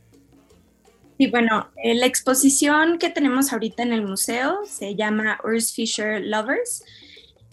Sí, 1.18 1.28
bueno, 1.28 1.70
eh, 1.76 1.94
la 1.94 2.06
exposición 2.06 2.98
que 2.98 3.10
tenemos 3.10 3.52
ahorita 3.52 3.82
en 3.82 3.92
el 3.92 4.04
museo 4.04 4.60
se 4.66 4.96
llama 4.96 5.38
Urs 5.44 5.72
Fisher 5.72 6.20
Lovers 6.20 6.84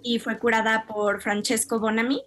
y 0.01 0.19
fue 0.19 0.39
curada 0.39 0.86
por 0.88 1.21
Francesco 1.21 1.79
Bonami. 1.79 2.24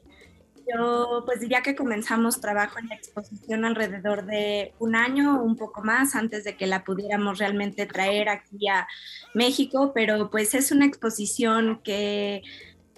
Yo 0.73 1.23
pues 1.26 1.40
diría 1.40 1.62
que 1.62 1.75
comenzamos 1.75 2.40
trabajo 2.40 2.78
en 2.78 2.88
la 2.88 2.94
exposición 2.94 3.64
alrededor 3.64 4.25
de 4.25 4.73
un 4.78 4.97
año 4.97 5.42
un 5.42 5.56
poco 5.56 5.83
más 5.83 6.14
antes 6.14 6.44
de 6.44 6.56
que 6.56 6.66
la 6.66 6.85
pudiéramos 6.85 7.38
realmente 7.38 7.87
traer 7.87 8.28
aquí 8.28 8.68
a 8.68 8.87
México, 9.35 9.92
pero 9.94 10.30
pues 10.30 10.54
es 10.54 10.73
una 10.73 10.87
exposición 10.87 11.80
que 11.83 12.42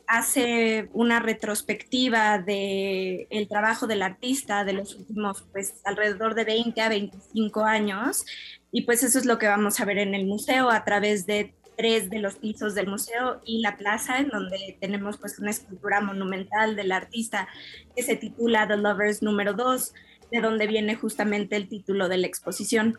hace 0.07 0.89
una 0.93 1.19
retrospectiva 1.19 2.39
de 2.39 3.27
trabajo 3.49 3.87
del 3.87 4.03
artista 4.03 4.65
de 4.65 4.73
los 4.73 4.95
últimos 4.95 5.45
pues 5.53 5.75
alrededor 5.85 6.35
de 6.35 6.45
20 6.45 6.81
a 6.81 6.89
25 6.89 7.65
años 7.65 8.25
y 8.71 8.83
pues 8.83 9.03
eso 9.03 9.19
es 9.19 9.25
lo 9.25 9.39
que 9.39 9.49
vamos 9.49 9.81
a 9.81 9.85
ver 9.85 9.99
en 9.99 10.15
el 10.15 10.27
museo 10.27 10.71
a 10.71 10.85
través 10.85 11.27
de 11.27 11.55
tres 11.77 12.11
de 12.11 12.19
los 12.19 12.37
pisos 12.37 12.75
del 12.75 12.89
museo 12.89 13.41
y 13.45 13.61
la 13.61 13.77
plaza 13.77 14.19
en 14.19 14.29
donde 14.29 14.77
tenemos 14.81 15.19
pues 15.19 15.39
una 15.39 15.51
escultura 15.51 16.01
monumental 16.01 16.75
del 16.75 16.93
artista 16.93 17.49
que 17.95 18.03
se 18.03 18.17
titula 18.17 18.67
The 18.67 18.77
Lovers 18.77 19.23
número 19.23 19.53
2 19.53 19.93
de 20.31 20.41
donde 20.41 20.67
viene 20.67 20.97
justamente 20.97 21.57
el 21.57 21.69
título 21.69 22.09
de 22.09 22.19
la 22.19 22.27
exposición. 22.27 22.99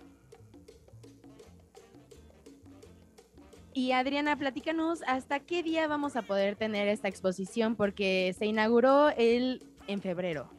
Y 3.78 3.92
Adriana, 3.92 4.36
platícanos 4.36 5.04
hasta 5.06 5.40
qué 5.40 5.62
día 5.62 5.88
vamos 5.88 6.16
a 6.16 6.24
poder 6.24 6.56
tener 6.56 6.88
esta 6.88 7.10
exposición, 7.10 7.76
porque 7.76 8.34
se 8.36 8.48
inauguró 8.48 9.10
el 9.10 9.62
en 9.86 10.02
febrero. 10.02 10.50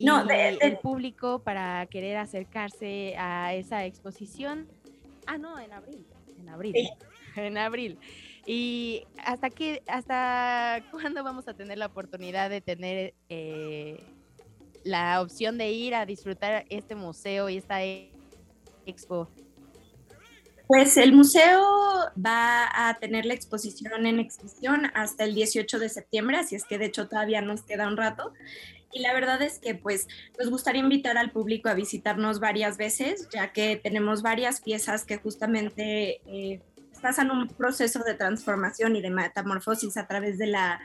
no, 0.00 0.28
el 0.28 0.78
público 0.78 1.38
para 1.44 1.86
querer 1.86 2.16
acercarse 2.16 3.14
a 3.16 3.54
esa 3.54 3.84
exposición. 3.84 4.66
Ah, 5.26 5.38
no, 5.38 5.56
en 5.60 5.72
abril. 5.72 6.04
En 6.42 6.48
abril. 6.48 6.74
En 7.36 7.56
abril. 7.56 7.98
¿Y 8.44 9.04
hasta 9.24 9.48
qué, 9.48 9.82
hasta 9.86 10.84
cuándo 10.90 11.24
vamos 11.24 11.48
a 11.48 11.54
tener 11.54 11.78
la 11.78 11.86
oportunidad 11.86 12.50
de 12.50 12.60
tener 12.60 13.14
eh, 13.30 14.04
la 14.84 15.22
opción 15.22 15.56
de 15.56 15.70
ir 15.70 15.94
a 15.94 16.04
disfrutar 16.04 16.66
este 16.68 16.94
museo 16.94 17.48
y 17.48 17.56
esta 17.56 17.78
expo 18.84 19.30
pues 20.72 20.96
el 20.96 21.12
museo 21.12 21.62
va 22.16 22.88
a 22.88 22.96
tener 22.98 23.26
la 23.26 23.34
exposición 23.34 24.06
en 24.06 24.18
exhibición 24.18 24.90
hasta 24.94 25.24
el 25.24 25.34
18 25.34 25.78
de 25.78 25.90
septiembre, 25.90 26.38
así 26.38 26.54
es 26.54 26.64
que 26.64 26.78
de 26.78 26.86
hecho 26.86 27.08
todavía 27.08 27.42
nos 27.42 27.62
queda 27.62 27.86
un 27.86 27.98
rato. 27.98 28.32
Y 28.92 29.00
la 29.00 29.14
verdad 29.14 29.40
es 29.42 29.58
que 29.58 29.74
pues 29.74 30.06
nos 30.38 30.50
gustaría 30.50 30.82
invitar 30.82 31.16
al 31.16 31.30
público 31.30 31.68
a 31.68 31.74
visitarnos 31.74 32.40
varias 32.40 32.76
veces, 32.76 33.28
ya 33.32 33.52
que 33.52 33.76
tenemos 33.76 34.22
varias 34.22 34.60
piezas 34.60 35.04
que 35.04 35.16
justamente 35.16 36.20
eh, 36.26 36.60
pasan 37.00 37.30
un 37.30 37.48
proceso 37.48 38.00
de 38.04 38.14
transformación 38.14 38.96
y 38.96 39.02
de 39.02 39.10
metamorfosis 39.10 39.96
a 39.96 40.06
través 40.06 40.38
de 40.38 40.46
la 40.46 40.80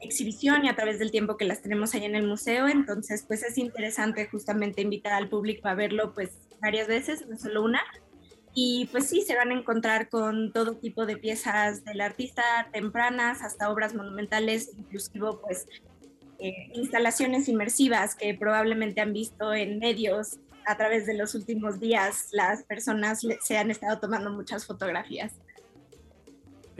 exhibición 0.00 0.64
y 0.64 0.68
a 0.68 0.76
través 0.76 0.98
del 0.98 1.10
tiempo 1.10 1.36
que 1.36 1.44
las 1.44 1.60
tenemos 1.60 1.94
ahí 1.94 2.04
en 2.04 2.14
el 2.14 2.26
museo. 2.26 2.68
Entonces, 2.68 3.24
pues 3.26 3.42
es 3.42 3.58
interesante 3.58 4.28
justamente 4.28 4.82
invitar 4.82 5.12
al 5.12 5.28
público 5.28 5.68
a 5.68 5.74
verlo 5.74 6.14
pues 6.14 6.30
varias 6.60 6.88
veces, 6.88 7.26
no 7.26 7.38
solo 7.38 7.62
una. 7.62 7.82
Y 8.54 8.86
pues 8.90 9.08
sí, 9.08 9.22
se 9.22 9.36
van 9.36 9.50
a 9.50 9.54
encontrar 9.54 10.08
con 10.08 10.52
todo 10.52 10.76
tipo 10.76 11.06
de 11.06 11.16
piezas 11.16 11.84
del 11.84 12.00
artista, 12.00 12.42
tempranas 12.72 13.42
hasta 13.42 13.70
obras 13.70 13.94
monumentales, 13.94 14.72
inclusive 14.76 15.28
pues 15.42 15.66
eh, 16.38 16.70
instalaciones 16.74 17.48
inmersivas 17.48 18.14
que 18.14 18.34
probablemente 18.34 19.00
han 19.00 19.12
visto 19.12 19.52
en 19.52 19.78
medios 19.78 20.38
a 20.66 20.76
través 20.76 21.06
de 21.06 21.14
los 21.14 21.34
últimos 21.34 21.80
días. 21.80 22.28
Las 22.32 22.62
personas 22.64 23.26
se 23.40 23.58
han 23.58 23.70
estado 23.70 23.98
tomando 23.98 24.30
muchas 24.30 24.66
fotografías. 24.66 25.34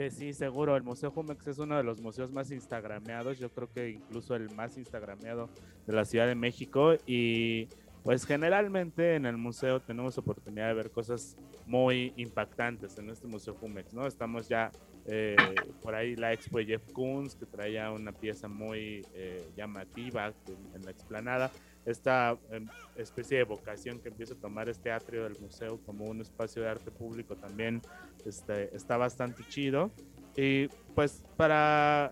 Sí, 0.09 0.31
seguro. 0.31 0.77
El 0.77 0.83
Museo 0.83 1.11
Jumex 1.11 1.45
es 1.47 1.59
uno 1.59 1.75
de 1.75 1.83
los 1.83 1.99
museos 1.99 2.31
más 2.31 2.51
instagrameados. 2.51 3.37
Yo 3.37 3.49
creo 3.49 3.69
que 3.69 3.89
incluso 3.89 4.33
el 4.33 4.49
más 4.51 4.77
instagrameado 4.77 5.49
de 5.85 5.93
la 5.93 6.05
Ciudad 6.05 6.25
de 6.25 6.35
México. 6.35 6.93
Y 7.05 7.67
pues 8.03 8.25
generalmente 8.25 9.15
en 9.15 9.25
el 9.25 9.35
museo 9.35 9.81
tenemos 9.81 10.17
oportunidad 10.17 10.67
de 10.69 10.73
ver 10.73 10.91
cosas 10.91 11.35
muy 11.65 12.13
impactantes 12.15 12.97
en 12.97 13.09
este 13.09 13.27
Museo 13.27 13.55
Jumex, 13.55 13.93
¿no? 13.93 14.07
Estamos 14.07 14.47
ya 14.47 14.71
eh, 15.11 15.35
por 15.81 15.95
ahí 15.95 16.15
la 16.15 16.33
expo 16.33 16.59
de 16.59 16.65
Jeff 16.65 16.91
Koons, 16.93 17.35
que 17.35 17.47
traía 17.47 17.91
una 17.91 18.11
pieza 18.11 18.47
muy 18.47 19.03
eh, 19.13 19.49
llamativa 19.55 20.31
en, 20.75 20.85
la 20.85 20.91
explanada. 20.91 21.51
Esta 21.85 22.37
em, 22.51 22.67
especie 22.95 23.39
de 23.39 23.43
vocación 23.43 23.99
que 23.99 24.09
empieza 24.09 24.35
a 24.35 24.37
tomar 24.37 24.69
este 24.69 24.91
atrio 24.91 25.23
del 25.23 25.39
museo 25.39 25.79
como 25.83 26.05
un 26.05 26.21
espacio 26.21 26.61
de 26.61 26.69
arte 26.69 26.91
público 26.91 27.35
también 27.35 27.81
este, 28.23 28.75
está 28.75 28.97
bastante 28.97 29.43
chido. 29.47 29.91
Y 30.37 30.67
pues 30.93 31.23
para 31.35 32.11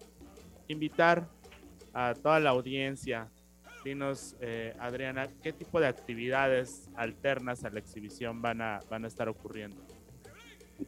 invitar 0.68 1.30
a 1.94 2.16
toda 2.16 2.40
la 2.40 2.50
audiencia 2.50 3.30
dinos, 3.84 4.36
eh, 4.42 4.76
Adriana, 4.80 5.28
¿qué 5.42 5.54
tipo 5.54 5.80
de 5.80 5.88
actividades 5.88 6.90
alternas 6.96 7.64
a 7.64 7.70
la 7.70 7.80
exhibición 7.80 8.42
van 8.42 8.62
a, 8.62 8.80
van 8.90 9.06
a 9.06 9.08
estar 9.08 9.30
ocurriendo? 9.30 9.87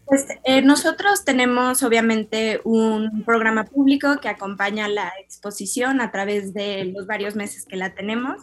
Pues 0.05 0.25
eh, 0.43 0.61
nosotros 0.61 1.23
tenemos 1.23 1.83
obviamente 1.83 2.61
un 2.63 3.23
programa 3.23 3.65
público 3.65 4.17
que 4.21 4.29
acompaña 4.29 4.87
la 4.87 5.11
exposición 5.19 6.01
a 6.01 6.11
través 6.11 6.53
de 6.53 6.85
los 6.85 7.07
varios 7.07 7.35
meses 7.35 7.65
que 7.65 7.75
la 7.75 7.93
tenemos. 7.93 8.41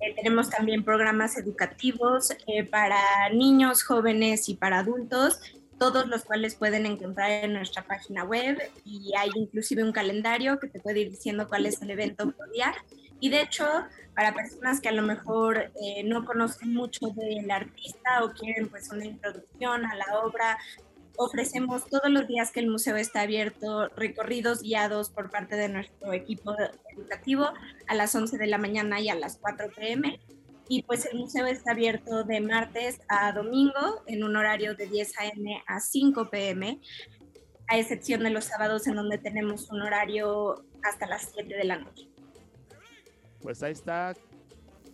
Eh, 0.00 0.14
tenemos 0.16 0.50
también 0.50 0.84
programas 0.84 1.36
educativos 1.36 2.34
para 2.70 2.98
niños, 3.32 3.82
jóvenes 3.82 4.48
y 4.48 4.54
para 4.54 4.80
adultos, 4.80 5.40
todos 5.78 6.06
los 6.06 6.24
cuales 6.24 6.54
pueden 6.54 6.86
encontrar 6.86 7.30
en 7.30 7.54
nuestra 7.54 7.82
página 7.82 8.22
web 8.22 8.56
y 8.84 9.12
hay 9.16 9.30
inclusive 9.34 9.82
un 9.82 9.92
calendario 9.92 10.60
que 10.60 10.68
te 10.68 10.78
puede 10.78 11.00
ir 11.00 11.10
diciendo 11.10 11.48
cuál 11.48 11.66
es 11.66 11.82
el 11.82 11.90
evento 11.90 12.30
por 12.30 12.50
día. 12.52 12.72
Y 13.22 13.28
de 13.30 13.40
hecho, 13.40 13.64
para 14.16 14.34
personas 14.34 14.80
que 14.80 14.88
a 14.88 14.92
lo 14.92 15.02
mejor 15.02 15.70
eh, 15.80 16.02
no 16.02 16.24
conocen 16.24 16.74
mucho 16.74 17.06
del 17.10 17.48
artista 17.52 18.24
o 18.24 18.32
quieren 18.32 18.68
pues 18.68 18.90
una 18.90 19.04
introducción 19.04 19.86
a 19.86 19.94
la 19.94 20.18
obra, 20.24 20.58
ofrecemos 21.16 21.88
todos 21.88 22.10
los 22.10 22.26
días 22.26 22.50
que 22.50 22.58
el 22.58 22.68
museo 22.68 22.96
está 22.96 23.20
abierto 23.20 23.86
recorridos 23.90 24.62
guiados 24.62 25.10
por 25.10 25.30
parte 25.30 25.54
de 25.54 25.68
nuestro 25.68 26.12
equipo 26.12 26.56
educativo 26.96 27.46
a 27.86 27.94
las 27.94 28.12
11 28.12 28.38
de 28.38 28.46
la 28.48 28.58
mañana 28.58 29.00
y 29.00 29.08
a 29.08 29.14
las 29.14 29.38
4 29.38 29.68
pm. 29.70 30.18
Y 30.68 30.82
pues 30.82 31.06
el 31.06 31.20
museo 31.20 31.46
está 31.46 31.70
abierto 31.70 32.24
de 32.24 32.40
martes 32.40 33.00
a 33.06 33.30
domingo 33.30 34.02
en 34.08 34.24
un 34.24 34.34
horario 34.34 34.74
de 34.74 34.88
10 34.88 35.12
am 35.18 35.44
a 35.68 35.78
5 35.78 36.28
pm 36.28 36.80
a 37.68 37.78
excepción 37.78 38.24
de 38.24 38.30
los 38.30 38.46
sábados 38.46 38.88
en 38.88 38.96
donde 38.96 39.18
tenemos 39.18 39.70
un 39.70 39.80
horario 39.80 40.64
hasta 40.82 41.06
las 41.06 41.30
7 41.32 41.54
de 41.54 41.64
la 41.64 41.78
noche. 41.78 42.11
Pues 43.42 43.62
ahí 43.62 43.72
está. 43.72 44.14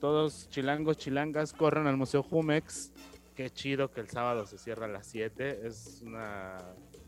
Todos 0.01 0.49
chilangos, 0.49 0.97
chilangas, 0.97 1.53
corran 1.53 1.87
al 1.87 1.97
Museo 1.97 2.23
Jumex. 2.23 2.93
Qué 3.35 3.51
chido 3.51 3.91
que 3.91 4.01
el 4.01 4.09
sábado 4.09 4.47
se 4.47 4.59
cierra 4.59 4.87
a 4.87 4.89
las 4.89 5.07
7. 5.07 5.67
Es 5.67 6.03
una 6.03 6.57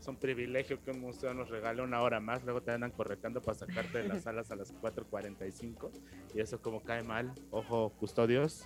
es 0.01 0.07
un 0.07 0.15
privilegio 0.15 0.83
que 0.83 0.89
un 0.89 0.99
museo 0.99 1.31
nos 1.35 1.49
regale 1.49 1.83
una 1.83 2.01
hora 2.01 2.19
más, 2.19 2.43
luego 2.43 2.61
te 2.61 2.71
andan 2.71 2.89
correteando 2.89 3.39
para 3.39 3.55
sacarte 3.55 4.01
de 4.01 4.07
las 4.07 4.23
salas 4.23 4.49
a 4.49 4.55
las 4.55 4.73
4.45 4.73 5.91
y 6.33 6.41
eso 6.41 6.59
como 6.59 6.81
cae 6.81 7.03
mal, 7.03 7.31
ojo 7.51 7.91
custodios. 7.99 8.65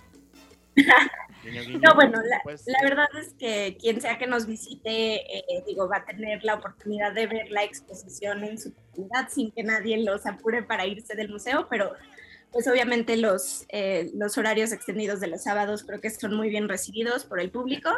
no, 0.76 1.94
bueno, 1.94 2.20
pues, 2.42 2.64
la, 2.66 2.78
verdad 2.82 3.06
es 3.20 3.34
que 3.34 3.76
quien 3.78 4.00
sea 4.00 4.16
que 4.16 4.26
nos 4.26 4.46
visite, 4.46 5.14
eh, 5.38 5.64
digo, 5.66 5.88
va 5.88 5.98
a 5.98 6.04
tener 6.06 6.42
la 6.42 6.54
oportunidad 6.54 7.12
de 7.12 7.26
ver 7.26 7.50
la 7.50 7.64
exposición 7.64 8.42
en 8.42 8.58
su 8.58 8.72
totalidad 8.72 9.28
sin 9.28 9.52
que 9.52 9.62
nadie 9.62 10.02
los 10.02 10.24
apure 10.24 10.62
para 10.62 10.86
irse 10.86 11.14
del 11.16 11.30
museo, 11.30 11.66
pero 11.68 11.92
pues 12.56 12.68
obviamente 12.68 13.18
los, 13.18 13.66
eh, 13.68 14.10
los 14.14 14.38
horarios 14.38 14.72
extendidos 14.72 15.20
de 15.20 15.26
los 15.26 15.42
sábados 15.42 15.84
creo 15.84 16.00
que 16.00 16.08
son 16.08 16.34
muy 16.34 16.48
bien 16.48 16.70
recibidos 16.70 17.26
por 17.26 17.38
el 17.38 17.50
público 17.50 17.90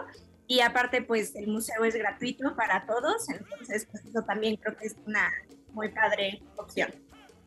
y 0.48 0.58
aparte, 0.62 1.00
pues 1.00 1.36
el 1.36 1.46
museo 1.46 1.84
es 1.84 1.94
gratuito 1.94 2.56
para 2.56 2.84
todos, 2.84 3.28
entonces 3.28 3.86
pues 3.88 4.04
eso 4.04 4.22
también 4.22 4.56
creo 4.56 4.76
que 4.76 4.88
es 4.88 4.96
una 5.06 5.30
muy 5.74 5.90
padre 5.90 6.42
opción. 6.56 6.92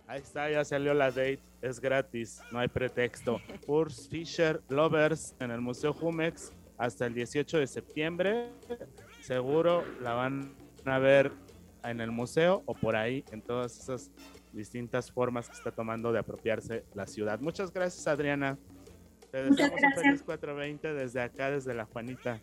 Ahí 0.07 0.21
está, 0.21 0.49
ya 0.49 0.63
salió 0.63 0.93
la 0.93 1.07
date, 1.07 1.41
es 1.61 1.81
gratis, 1.81 2.39
no 2.49 2.59
hay 2.59 2.69
pretexto. 2.69 3.41
Urs 3.67 4.07
Fisher 4.07 4.61
Lovers 4.69 5.35
en 5.41 5.51
el 5.51 5.59
Museo 5.59 5.91
Jumex 5.91 6.53
hasta 6.77 7.07
el 7.07 7.13
18 7.13 7.57
de 7.57 7.67
septiembre. 7.67 8.47
Seguro 9.19 9.83
la 9.99 10.13
van 10.13 10.55
a 10.85 10.97
ver 10.97 11.33
en 11.83 11.99
el 11.99 12.11
museo 12.11 12.63
o 12.67 12.73
por 12.73 12.95
ahí 12.95 13.25
en 13.33 13.41
todas 13.41 13.77
esas 13.77 14.11
distintas 14.53 15.12
formas 15.12 15.50
que 15.50 15.55
está 15.55 15.72
tomando 15.72 16.12
de 16.12 16.20
apropiarse 16.20 16.86
la 16.93 17.08
ciudad. 17.08 17.39
Muchas 17.39 17.72
gracias, 17.72 18.08
Adriana. 18.08 18.58
Te 19.31 19.43
deseamos 19.43 19.79
un 19.81 20.01
feliz 20.01 20.24
420 20.24 20.93
desde 20.93 21.22
acá, 21.22 21.50
desde 21.51 21.74
la 21.74 21.86
Juanita. 21.86 22.39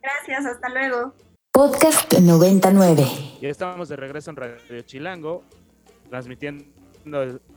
Gracias, 0.00 0.46
hasta 0.46 0.68
luego. 0.68 1.14
Podcast 1.52 2.12
99. 2.18 3.04
Y 3.40 3.46
estamos 3.46 3.88
de 3.88 3.96
regreso 3.96 4.30
en 4.30 4.36
Radio 4.36 4.80
Chilango, 4.82 5.44
transmitiendo 6.08 6.64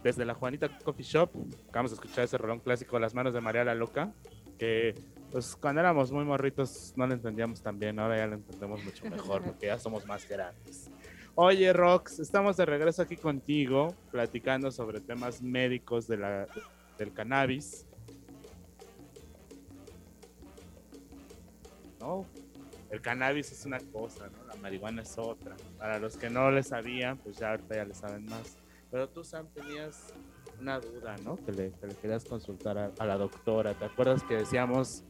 desde 0.04 0.26
la 0.26 0.34
Juanita 0.34 0.70
Coffee 0.84 1.06
Shop. 1.06 1.32
Vamos 1.72 1.92
a 1.92 1.96
escuchar 1.96 2.26
ese 2.26 2.38
rolón 2.38 2.60
clásico, 2.60 3.00
Las 3.00 3.14
manos 3.14 3.34
de 3.34 3.42
María 3.42 3.64
la 3.64 3.74
Loca, 3.74 4.12
que 4.60 4.94
pues 5.32 5.56
cuando 5.56 5.82
éramos 5.82 6.12
muy 6.12 6.26
morritos 6.26 6.94
no 6.96 7.08
lo 7.08 7.14
entendíamos 7.14 7.62
tan 7.62 7.80
bien, 7.80 8.00
ahora 8.00 8.18
ya 8.18 8.28
lo 8.28 8.36
entendemos 8.36 8.84
mucho 8.84 9.06
mejor 9.10 9.44
porque 9.44 9.68
ya 9.68 9.80
somos 9.80 10.06
más 10.06 10.28
grandes. 10.28 10.90
Oye, 11.38 11.74
Rox, 11.74 12.20
estamos 12.20 12.56
de 12.56 12.66
regreso 12.66 13.02
aquí 13.02 13.18
contigo, 13.18 13.94
platicando 14.10 14.72
sobre 14.72 15.02
temas 15.02 15.42
médicos 15.42 16.08
de 16.08 16.48
del 16.98 17.12
cannabis. 17.12 17.86
El 22.90 23.02
cannabis 23.02 23.52
es 23.52 23.66
una 23.66 23.80
cosa, 23.80 24.30
¿no? 24.30 24.46
La 24.48 24.56
marihuana 24.56 25.02
es 25.02 25.18
otra. 25.18 25.58
Para 25.78 26.00
los 26.00 26.16
que 26.16 26.30
no 26.30 26.52
le 26.52 26.64
sabían, 26.64 27.18
pues 27.18 27.38
ya 27.38 27.52
ahorita 27.52 27.76
ya 27.76 27.86
le 27.86 27.96
saben 27.96 28.26
más. 28.28 28.56
Pero 28.90 29.10
tú, 29.10 29.26
Sam, 29.26 29.48
tenías 29.54 30.14
una 30.62 30.80
duda, 30.80 31.18
¿no? 31.26 31.36
Que 31.36 31.52
le, 31.52 31.74
querías 32.02 32.24
consultar 32.24 32.78
a, 32.78 33.06
la 33.06 33.18
doctora. 33.18 33.74
¿Te 33.74 33.84
acuerdas 33.84 34.24
que 34.24 34.36
decíamos 34.36 35.04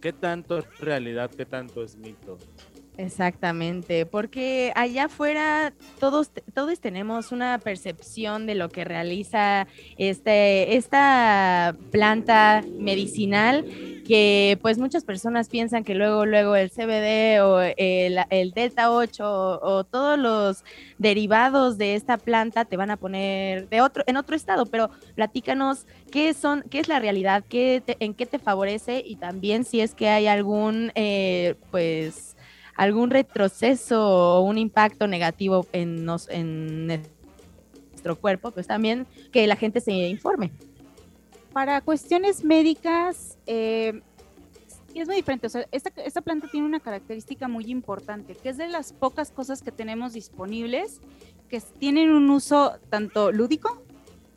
qué 0.00 0.12
tanto 0.12 0.58
es 0.58 0.78
realidad, 0.80 1.30
qué 1.30 1.46
tanto 1.46 1.84
es 1.84 1.96
mito? 1.96 2.38
Exactamente, 2.98 4.06
porque 4.06 4.72
allá 4.74 5.04
afuera 5.04 5.72
todos, 6.00 6.32
todos 6.52 6.80
tenemos 6.80 7.30
una 7.30 7.56
percepción 7.58 8.44
de 8.44 8.56
lo 8.56 8.70
que 8.70 8.84
realiza 8.84 9.68
este, 9.98 10.76
esta 10.76 11.76
planta 11.92 12.64
medicinal 12.76 13.64
que 14.04 14.58
pues 14.62 14.78
muchas 14.78 15.04
personas 15.04 15.48
piensan 15.48 15.84
que 15.84 15.94
luego, 15.94 16.26
luego 16.26 16.56
el 16.56 16.70
CBD 16.70 17.40
o 17.40 17.60
el, 17.60 18.18
el 18.30 18.50
Delta 18.50 18.90
8 18.90 19.60
o, 19.62 19.84
todos 19.84 20.18
los 20.18 20.64
derivados 20.98 21.78
de 21.78 21.94
esta 21.94 22.16
planta 22.16 22.64
te 22.64 22.76
van 22.76 22.90
a 22.90 22.96
poner 22.96 23.68
de 23.68 23.80
otro, 23.80 24.02
en 24.08 24.16
otro 24.16 24.34
estado, 24.34 24.66
pero 24.66 24.90
platícanos 25.14 25.86
qué 26.10 26.34
son, 26.34 26.64
qué 26.68 26.80
es 26.80 26.88
la 26.88 26.98
realidad, 26.98 27.44
qué 27.48 27.80
en 28.00 28.14
qué 28.14 28.26
te 28.26 28.40
favorece 28.40 29.04
y 29.06 29.14
también 29.16 29.64
si 29.64 29.82
es 29.82 29.94
que 29.94 30.08
hay 30.08 30.26
algún 30.26 30.90
eh, 30.96 31.54
pues 31.70 32.34
algún 32.78 33.10
retroceso 33.10 34.00
o 34.08 34.40
un 34.40 34.56
impacto 34.56 35.08
negativo 35.08 35.66
en, 35.72 36.04
nos, 36.04 36.28
en 36.30 36.86
nuestro 37.90 38.16
cuerpo, 38.16 38.52
pues 38.52 38.68
también 38.68 39.06
que 39.32 39.46
la 39.48 39.56
gente 39.56 39.80
se 39.80 39.92
informe. 39.92 40.52
Para 41.52 41.80
cuestiones 41.80 42.44
médicas, 42.44 43.36
eh, 43.46 44.00
es 44.94 45.08
muy 45.08 45.16
diferente. 45.16 45.48
O 45.48 45.50
sea, 45.50 45.66
esta, 45.72 45.90
esta, 46.02 46.20
planta 46.20 46.46
tiene 46.52 46.66
una 46.66 46.78
característica 46.78 47.48
muy 47.48 47.64
importante, 47.66 48.36
que 48.36 48.48
es 48.48 48.56
de 48.56 48.68
las 48.68 48.92
pocas 48.92 49.32
cosas 49.32 49.60
que 49.60 49.72
tenemos 49.72 50.12
disponibles 50.12 51.00
que 51.48 51.60
tienen 51.60 52.10
un 52.10 52.30
uso 52.30 52.78
tanto 52.90 53.32
lúdico 53.32 53.82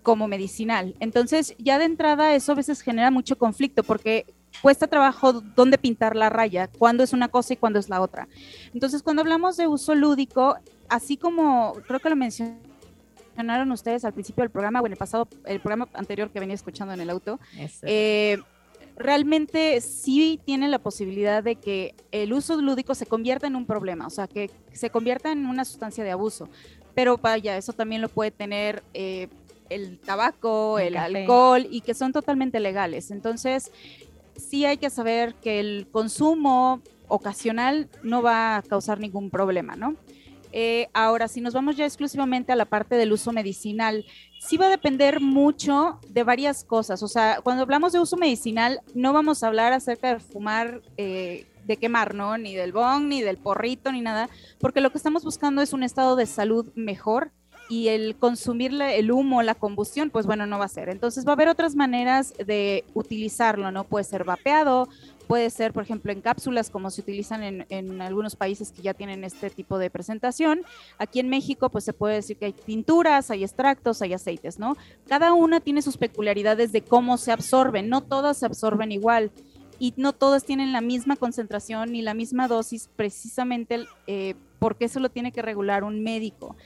como 0.01 0.27
medicinal. 0.27 0.95
Entonces, 0.99 1.56
ya 1.60 1.77
de 1.77 1.86
entrada 1.86 2.34
eso 2.34 2.54
a 2.54 2.56
veces 2.56 2.82
genera 2.82 3.12
mucho 3.12 3.38
conflicto 3.38 3.84
porque 3.84 4.25
cuesta 4.61 4.87
trabajo 4.87 5.33
dónde 5.33 5.77
pintar 5.77 6.15
la 6.15 6.29
raya, 6.29 6.67
cuándo 6.67 7.03
es 7.03 7.13
una 7.13 7.27
cosa 7.29 7.53
y 7.53 7.57
cuándo 7.57 7.79
es 7.79 7.89
la 7.89 8.01
otra. 8.01 8.27
Entonces, 8.73 9.03
cuando 9.03 9.21
hablamos 9.21 9.57
de 9.57 9.67
uso 9.67 9.95
lúdico, 9.95 10.57
así 10.89 11.17
como 11.17 11.73
creo 11.87 11.99
que 11.99 12.09
lo 12.09 12.15
mencionaron 12.15 13.71
ustedes 13.71 14.05
al 14.05 14.13
principio 14.13 14.43
del 14.43 14.51
programa 14.51 14.81
o 14.81 14.85
en 14.85 14.91
el 14.91 14.97
pasado, 14.97 15.27
el 15.45 15.59
programa 15.59 15.87
anterior 15.93 16.29
que 16.29 16.39
venía 16.39 16.55
escuchando 16.55 16.93
en 16.93 17.01
el 17.01 17.09
auto, 17.09 17.39
eh, 17.83 18.37
realmente 18.97 19.81
sí 19.81 20.39
tiene 20.45 20.67
la 20.69 20.79
posibilidad 20.79 21.43
de 21.43 21.55
que 21.55 21.95
el 22.11 22.33
uso 22.33 22.61
lúdico 22.61 22.93
se 22.93 23.05
convierta 23.05 23.47
en 23.47 23.55
un 23.55 23.65
problema, 23.65 24.07
o 24.07 24.09
sea, 24.09 24.27
que 24.27 24.51
se 24.73 24.89
convierta 24.89 25.31
en 25.31 25.45
una 25.45 25.65
sustancia 25.65 26.03
de 26.03 26.11
abuso. 26.11 26.49
Pero 26.93 27.17
vaya, 27.17 27.57
eso 27.57 27.73
también 27.73 28.01
lo 28.01 28.09
puede 28.09 28.31
tener 28.31 28.83
eh, 28.93 29.29
el 29.69 29.97
tabaco, 29.99 30.77
el, 30.77 30.95
el 30.95 30.97
alcohol 30.97 31.65
y 31.69 31.81
que 31.81 31.93
son 31.93 32.11
totalmente 32.11 32.59
legales. 32.59 33.11
Entonces, 33.11 33.71
sí 34.49 34.65
hay 34.65 34.77
que 34.77 34.89
saber 34.89 35.36
que 35.36 35.60
el 35.60 35.88
consumo 35.91 36.82
ocasional 37.08 37.89
no 38.04 38.21
va 38.21 38.58
a 38.58 38.62
causar 38.62 38.99
ningún 38.99 39.30
problema, 39.30 39.75
¿no? 39.75 39.95
Eh, 40.54 40.89
ahora, 40.93 41.27
si 41.27 41.39
nos 41.39 41.54
vamos 41.54 41.77
ya 41.77 41.86
exclusivamente 41.86 42.51
a 42.51 42.56
la 42.56 42.65
parte 42.65 42.95
del 42.95 43.13
uso 43.13 43.32
medicinal, 43.32 44.06
sí 44.39 44.58
va 44.58 44.65
a 44.65 44.69
depender 44.69 45.21
mucho 45.21 45.99
de 46.10 46.23
varias 46.23 46.63
cosas. 46.63 47.01
O 47.04 47.08
sea, 47.08 47.39
cuando 47.41 47.63
hablamos 47.63 47.93
de 47.93 47.99
uso 47.99 48.17
medicinal, 48.17 48.82
no 48.93 49.13
vamos 49.13 49.43
a 49.43 49.47
hablar 49.47 49.71
acerca 49.71 50.13
de 50.13 50.19
fumar, 50.19 50.82
eh, 50.97 51.47
de 51.65 51.77
quemar, 51.77 52.15
¿no? 52.15 52.38
Ni 52.38 52.56
del 52.56 52.73
bong, 52.73 53.04
ni 53.04 53.21
del 53.21 53.38
porrito, 53.38 53.91
ni 53.91 54.01
nada, 54.01 54.30
porque 54.60 54.82
lo 54.82 54.91
que 54.91 54.97
estamos 54.97 55.23
buscando 55.23 55.62
es 55.62 55.73
un 55.73 55.84
estado 55.84 56.15
de 56.15 56.25
salud 56.25 56.67
mejor 56.75 57.32
y 57.71 57.88
el 57.88 58.17
consumir 58.17 58.73
el 58.81 59.12
humo, 59.13 59.41
la 59.43 59.55
combustión, 59.55 60.10
pues 60.10 60.25
bueno, 60.25 60.45
no 60.45 60.60
va 60.60 60.65
a 60.65 60.67
ser. 60.67 60.89
Entonces 60.89 61.25
va 61.25 61.29
a 61.29 61.34
haber 61.36 61.47
otras 61.47 61.73
maneras 61.73 62.34
de 62.45 62.84
utilizarlo, 62.93 63.71
¿no? 63.71 63.86
Puede 63.86 64.03
ser 64.03 64.25
vapeado, 64.25 64.89
puede 65.25 65.49
ser, 65.49 65.71
por 65.71 65.84
ejemplo, 65.84 66.12
en 66.12 66.19
cápsulas 66.19 66.69
como 66.69 66.89
se 66.89 66.99
utilizan 66.99 67.43
en, 67.43 67.65
en, 67.69 68.01
algunos 68.01 68.36
países 68.36 68.73
que 68.73 68.81
ya 68.81 68.93
tienen 68.93 69.23
este 69.23 69.49
tipo 69.49 69.77
de 69.77 69.89
presentación. 69.89 70.63
Aquí 70.97 71.21
en 71.21 71.29
México, 71.29 71.69
pues 71.69 71.86
se 71.86 71.93
puede 71.93 72.15
decir 72.15 72.36
que 72.36 72.47
hay 72.47 72.51
tinturas, 72.51 73.31
hay 73.31 73.45
extractos, 73.45 74.01
hay 74.01 74.12
aceites, 74.12 74.60
¿no? 74.60 74.75
Cada 75.07 75.31
una 75.31 75.62
tiene 75.62 75.81
sus 75.81 75.95
peculiaridades 75.95 76.73
de 76.73 76.81
cómo 76.81 77.15
se 77.15 77.31
absorben, 77.31 77.88
no 77.88 78.01
todas 78.01 78.36
se 78.36 78.47
absorben 78.47 78.91
igual 78.91 79.31
y 79.79 79.93
no 79.95 80.12
todas 80.12 80.43
tienen 80.43 80.73
la 80.73 80.81
misma 80.81 81.15
concentración 81.15 81.93
ni 81.93 82.01
la 82.01 82.15
misma 82.15 82.49
dosis, 82.49 82.89
precisamente 82.97 83.86
eh, 84.07 84.36
porque 84.60 84.86
eso 84.86 84.99
lo 84.99 85.10
tiene 85.10 85.31
que 85.31 85.41
regular 85.41 85.86
un 85.86 86.03
médico 86.03 86.57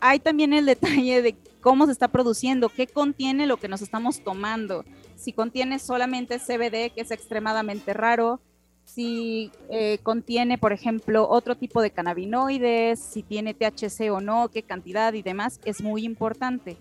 hay 0.00 0.18
también 0.18 0.52
el 0.52 0.66
detalle 0.66 1.22
de 1.22 1.36
cómo 1.60 1.86
se 1.86 1.92
está 1.92 2.08
produciendo, 2.08 2.68
qué 2.68 2.86
contiene 2.86 3.46
lo 3.46 3.58
que 3.58 3.68
nos 3.68 3.82
estamos 3.82 4.22
tomando. 4.22 4.84
Si 5.16 5.32
contiene 5.32 5.78
solamente 5.78 6.38
CBD, 6.38 6.92
que 6.94 7.02
es 7.02 7.10
extremadamente 7.10 7.92
raro, 7.92 8.40
si 8.84 9.52
eh, 9.68 9.98
contiene, 10.02 10.58
por 10.58 10.72
ejemplo, 10.72 11.28
otro 11.28 11.56
tipo 11.56 11.80
de 11.82 11.90
cannabinoides, 11.90 12.98
si 12.98 13.22
tiene 13.22 13.54
THC 13.54 14.10
o 14.10 14.20
no, 14.20 14.48
qué 14.48 14.62
cantidad 14.62 15.12
y 15.12 15.22
demás, 15.22 15.60
es 15.64 15.82
muy 15.82 16.04
importante. 16.04 16.76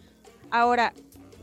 Ahora, 0.49 0.93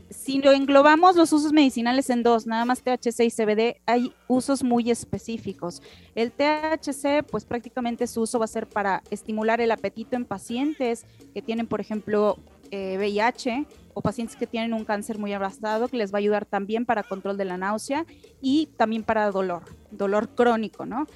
si 0.09 0.41
lo 0.41 0.51
englobamos 0.51 1.15
los 1.15 1.33
usos 1.33 1.51
medicinales 1.51 2.09
en 2.09 2.23
dos, 2.23 2.47
nada 2.47 2.65
más 2.65 2.81
THC 2.81 3.21
y 3.21 3.31
CBD, 3.31 3.81
hay 3.85 4.13
usos 4.27 4.63
muy 4.63 4.89
específicos. 4.89 5.81
El 6.15 6.31
THC, 6.31 7.23
pues 7.29 7.45
prácticamente 7.45 8.07
su 8.07 8.21
uso 8.21 8.39
va 8.39 8.45
a 8.45 8.49
ser 8.49 8.67
para 8.67 9.03
estimular 9.11 9.59
el 9.61 9.71
apetito 9.71 10.15
en 10.15 10.25
pacientes 10.25 11.05
que 11.33 11.41
tienen, 11.41 11.67
por 11.67 11.81
ejemplo, 11.81 12.37
VIH 12.71 13.49
eh, 13.49 13.65
o 13.93 14.01
pacientes 14.01 14.35
que 14.35 14.47
tienen 14.47 14.73
un 14.73 14.85
cáncer 14.85 15.17
muy 15.17 15.33
avanzado, 15.33 15.87
que 15.87 15.97
les 15.97 16.13
va 16.13 16.17
a 16.17 16.19
ayudar 16.19 16.45
también 16.45 16.85
para 16.85 17.03
control 17.03 17.37
de 17.37 17.45
la 17.45 17.57
náusea 17.57 18.05
y 18.41 18.67
también 18.77 19.03
para 19.03 19.31
dolor, 19.31 19.63
dolor 19.91 20.29
crónico, 20.29 20.85
¿no? 20.85 21.07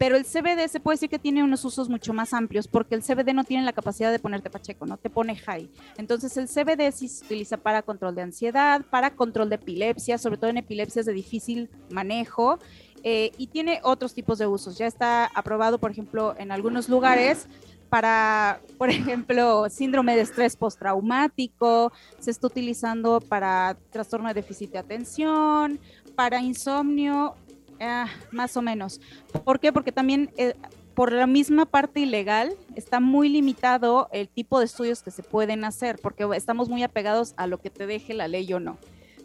Pero 0.00 0.16
el 0.16 0.24
CBD 0.24 0.66
se 0.68 0.80
puede 0.80 0.94
decir 0.94 1.10
que 1.10 1.18
tiene 1.18 1.44
unos 1.44 1.62
usos 1.62 1.90
mucho 1.90 2.14
más 2.14 2.32
amplios 2.32 2.66
porque 2.66 2.94
el 2.94 3.02
CBD 3.02 3.34
no 3.34 3.44
tiene 3.44 3.66
la 3.66 3.74
capacidad 3.74 4.10
de 4.10 4.18
ponerte 4.18 4.48
pacheco, 4.48 4.86
no 4.86 4.96
te 4.96 5.10
pone 5.10 5.36
high. 5.36 5.68
Entonces 5.98 6.38
el 6.38 6.48
CBD 6.48 6.90
sí 6.90 7.06
se 7.06 7.22
utiliza 7.22 7.58
para 7.58 7.82
control 7.82 8.14
de 8.14 8.22
ansiedad, 8.22 8.80
para 8.88 9.10
control 9.10 9.50
de 9.50 9.56
epilepsia, 9.56 10.16
sobre 10.16 10.38
todo 10.38 10.48
en 10.48 10.56
epilepsias 10.56 11.04
de 11.04 11.12
difícil 11.12 11.68
manejo. 11.90 12.58
Eh, 13.02 13.32
y 13.36 13.48
tiene 13.48 13.80
otros 13.82 14.14
tipos 14.14 14.38
de 14.38 14.46
usos. 14.46 14.78
Ya 14.78 14.86
está 14.86 15.26
aprobado, 15.26 15.76
por 15.76 15.90
ejemplo, 15.90 16.34
en 16.38 16.50
algunos 16.50 16.88
lugares 16.88 17.46
para, 17.90 18.62
por 18.78 18.88
ejemplo, 18.88 19.68
síndrome 19.68 20.16
de 20.16 20.22
estrés 20.22 20.56
postraumático, 20.56 21.92
se 22.18 22.30
está 22.30 22.46
utilizando 22.46 23.20
para 23.20 23.76
trastorno 23.90 24.28
de 24.28 24.34
déficit 24.34 24.70
de 24.70 24.78
atención, 24.78 25.78
para 26.14 26.40
insomnio, 26.40 27.34
ah, 27.80 28.06
más 28.30 28.56
o 28.56 28.62
menos. 28.62 29.00
¿Por 29.44 29.60
qué? 29.60 29.72
Porque 29.72 29.92
también 29.92 30.30
eh, 30.36 30.54
por 30.94 31.12
la 31.12 31.26
misma 31.26 31.66
parte 31.66 32.00
ilegal 32.00 32.52
está 32.74 33.00
muy 33.00 33.28
limitado 33.28 34.08
el 34.12 34.28
tipo 34.28 34.58
de 34.58 34.66
estudios 34.66 35.02
que 35.02 35.10
se 35.10 35.22
pueden 35.22 35.64
hacer, 35.64 35.98
porque 36.02 36.28
estamos 36.34 36.68
muy 36.68 36.82
apegados 36.82 37.34
a 37.36 37.46
lo 37.46 37.58
que 37.58 37.70
te 37.70 37.86
deje 37.86 38.14
la 38.14 38.28
ley 38.28 38.52
o 38.52 38.60
no. 38.60 38.78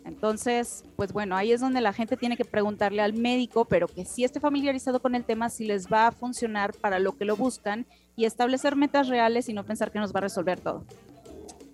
Entonces, 0.06 0.84
pues 0.96 1.12
bueno, 1.12 1.36
ahí 1.36 1.52
es 1.52 1.62
donde 1.62 1.82
la 1.82 1.92
gente 1.92 2.16
tiene 2.16 2.38
que 2.38 2.46
preguntarle 2.46 3.02
al 3.02 3.14
médico, 3.14 3.66
pero 3.66 3.88
que 3.88 4.06
sí 4.06 4.24
esté 4.24 4.40
familiarizado 4.40 5.00
con 5.02 5.16
el 5.16 5.26
tema, 5.26 5.50
si 5.50 5.66
les 5.66 5.92
va 5.92 6.08
a 6.08 6.12
funcionar 6.12 6.74
para 6.74 7.00
lo 7.00 7.18
que 7.18 7.26
lo 7.26 7.36
buscan 7.36 7.88
y 8.16 8.26
establecer 8.26 8.76
metas 8.76 9.08
reales 9.08 9.50
y 9.50 9.54
no 9.54 9.64
pensar 9.64 9.92
que 9.92 9.98
nos 9.98 10.14
va 10.14 10.20
a 10.20 10.22
resolver 10.22 10.60
todo. 10.60 10.86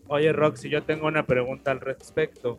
Oye, 0.07 0.31
Roxy, 0.31 0.69
yo 0.69 0.83
tengo 0.83 1.07
una 1.07 1.25
pregunta 1.25 1.71
al 1.71 1.81
respecto. 1.81 2.57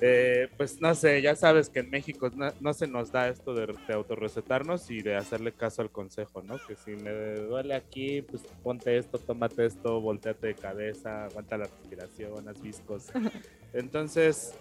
Eh, 0.00 0.48
pues 0.58 0.78
no 0.80 0.94
sé, 0.94 1.22
ya 1.22 1.34
sabes 1.34 1.70
que 1.70 1.80
en 1.80 1.88
México 1.88 2.30
no, 2.60 2.74
se 2.74 2.86
nos 2.86 3.10
da 3.10 3.28
esto 3.28 3.54
de, 3.54 3.66
de, 3.66 3.94
autorrecetarnos 3.94 4.90
y 4.90 5.00
de 5.00 5.16
hacerle 5.16 5.52
caso 5.52 5.80
al 5.80 5.90
consejo, 5.90 6.42
¿no? 6.42 6.58
Que 6.66 6.76
si 6.76 6.90
me 6.90 7.10
duele 7.36 7.74
aquí, 7.74 8.20
pues 8.20 8.42
ponte 8.62 8.98
esto, 8.98 9.18
tómate 9.18 9.64
esto, 9.64 10.00
volteate 10.02 10.48
de 10.48 10.54
cabeza, 10.54 11.24
aguanta 11.24 11.56
la 11.56 11.64
respiración, 11.64 12.46
haz 12.46 12.60
viscos. 12.60 13.06
Entonces, 13.72 14.52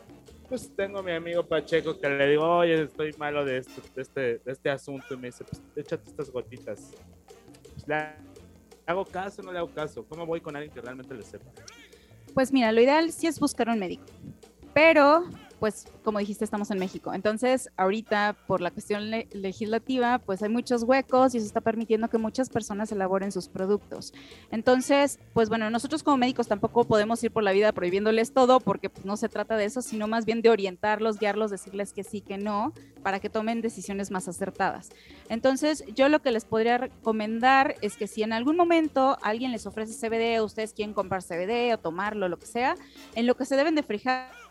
pues 0.47 0.71
tengo 0.73 0.99
a 0.99 1.03
mi 1.03 1.11
amigo 1.11 1.45
Pacheco 1.45 1.99
que 1.99 2.07
le 2.07 2.29
digo, 2.29 2.57
oye, 2.57 2.83
estoy 2.83 3.11
malo 3.17 3.43
de, 3.43 3.57
esto, 3.57 3.81
de, 3.93 4.01
este, 4.01 4.21
de 4.37 4.51
este 4.51 4.69
asunto 4.69 5.15
y 5.15 5.17
me 5.17 5.27
dice, 5.27 5.43
pues 5.43 5.61
échate 5.75 6.09
estas 6.09 6.29
gotitas. 6.29 6.91
Pues, 7.73 7.87
¿Le 7.89 7.95
hago 8.85 9.03
caso 9.03 9.41
o 9.41 9.45
no 9.45 9.51
le 9.51 9.57
hago 9.57 9.73
caso? 9.73 10.05
¿Cómo 10.07 10.25
voy 10.25 10.39
con 10.39 10.55
alguien 10.55 10.73
que 10.73 10.79
realmente 10.79 11.13
le 11.13 11.23
sepa? 11.23 11.51
Pues 12.33 12.53
mira, 12.53 12.71
lo 12.71 12.79
ideal 12.79 13.11
sí 13.11 13.27
es 13.27 13.37
buscar 13.37 13.67
un 13.67 13.79
médico 13.79 14.05
pero 14.75 15.23
pues 15.59 15.87
como 16.03 16.19
dijiste, 16.19 16.43
estamos 16.43 16.69
en 16.69 16.77
México. 16.77 17.13
Entonces, 17.13 17.71
ahorita 17.77 18.35
por 18.45 18.61
la 18.61 18.71
cuestión 18.71 19.09
legislativa, 19.09 20.19
pues 20.19 20.43
hay 20.43 20.49
muchos 20.49 20.83
huecos 20.83 21.33
y 21.33 21.37
eso 21.37 21.47
está 21.47 21.61
permitiendo 21.61 22.09
que 22.09 22.17
muchas 22.17 22.49
personas 22.49 22.91
elaboren 22.91 23.31
sus 23.31 23.47
productos. 23.47 24.13
Entonces, 24.51 25.17
pues 25.33 25.49
bueno, 25.49 25.69
nosotros 25.69 26.03
como 26.03 26.17
médicos 26.17 26.47
tampoco 26.47 26.83
podemos 26.83 27.23
ir 27.23 27.31
por 27.31 27.41
la 27.41 27.53
vida 27.53 27.71
prohibiéndoles 27.71 28.33
todo 28.33 28.59
porque 28.59 28.89
pues, 28.89 29.05
no 29.05 29.17
se 29.17 29.29
trata 29.29 29.57
de 29.57 29.65
eso, 29.65 29.81
sino 29.81 30.07
más 30.07 30.25
bien 30.25 30.41
de 30.41 30.49
orientarlos, 30.49 31.17
guiarlos, 31.17 31.51
decirles 31.51 31.93
que 31.93 32.03
sí, 32.03 32.21
que 32.21 32.37
no, 32.37 32.73
para 33.01 33.19
que 33.19 33.29
tomen 33.29 33.61
decisiones 33.61 34.11
más 34.11 34.27
acertadas. 34.27 34.89
Entonces, 35.29 35.85
yo 35.95 36.09
lo 36.09 36.21
que 36.21 36.31
les 36.31 36.45
podría 36.45 36.77
recomendar 36.77 37.75
es 37.81 37.95
que 37.95 38.07
si 38.07 38.23
en 38.23 38.33
algún 38.33 38.57
momento 38.57 39.17
alguien 39.21 39.51
les 39.51 39.65
ofrece 39.65 39.93
CBD, 39.93 40.43
ustedes 40.43 40.73
quieren 40.73 40.93
comprar 40.93 41.23
CBD 41.23 41.73
o 41.73 41.79
tomarlo, 41.79 42.27
lo 42.27 42.37
que 42.37 42.45
sea, 42.45 42.75
en 43.15 43.25
lo 43.25 43.35
que 43.35 43.45
se 43.45 43.55
deben 43.55 43.73
de 43.73 43.83
fijar 43.83 44.44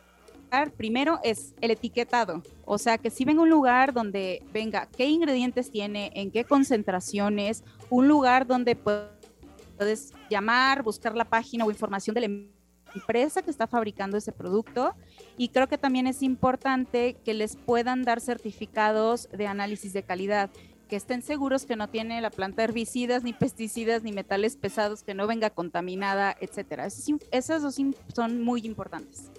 primero 0.76 1.18
es 1.22 1.54
el 1.60 1.70
etiquetado, 1.70 2.42
o 2.64 2.78
sea, 2.78 2.98
que 2.98 3.10
si 3.10 3.24
venga 3.24 3.42
un 3.42 3.50
lugar 3.50 3.92
donde 3.92 4.42
venga 4.52 4.86
qué 4.86 5.06
ingredientes 5.06 5.70
tiene, 5.70 6.12
en 6.14 6.30
qué 6.30 6.44
concentraciones, 6.44 7.64
un 7.90 8.08
lugar 8.08 8.46
donde 8.46 8.76
puedes 8.76 10.12
llamar, 10.30 10.82
buscar 10.82 11.16
la 11.16 11.24
página 11.24 11.64
o 11.64 11.70
información 11.70 12.14
de 12.14 12.20
la 12.20 12.26
empresa 12.94 13.42
que 13.42 13.50
está 13.50 13.66
fabricando 13.66 14.16
ese 14.16 14.32
producto 14.32 14.94
y 15.36 15.48
creo 15.48 15.66
que 15.66 15.78
también 15.78 16.06
es 16.06 16.22
importante 16.22 17.16
que 17.24 17.34
les 17.34 17.56
puedan 17.56 18.02
dar 18.02 18.20
certificados 18.20 19.28
de 19.32 19.46
análisis 19.46 19.92
de 19.92 20.04
calidad 20.04 20.50
que 20.88 20.96
estén 20.96 21.22
seguros 21.22 21.64
que 21.64 21.76
no 21.76 21.88
tiene 21.88 22.20
la 22.20 22.30
planta 22.30 22.62
herbicidas, 22.62 23.22
ni 23.22 23.32
pesticidas, 23.32 24.02
ni 24.02 24.12
metales 24.12 24.56
pesados, 24.56 25.02
que 25.02 25.14
no 25.14 25.26
venga 25.26 25.50
contaminada, 25.50 26.36
etcétera. 26.40 26.86
Esas 26.86 27.62
dos 27.62 27.76
son 28.14 28.42
muy 28.42 28.66
importantes. 28.66 29.30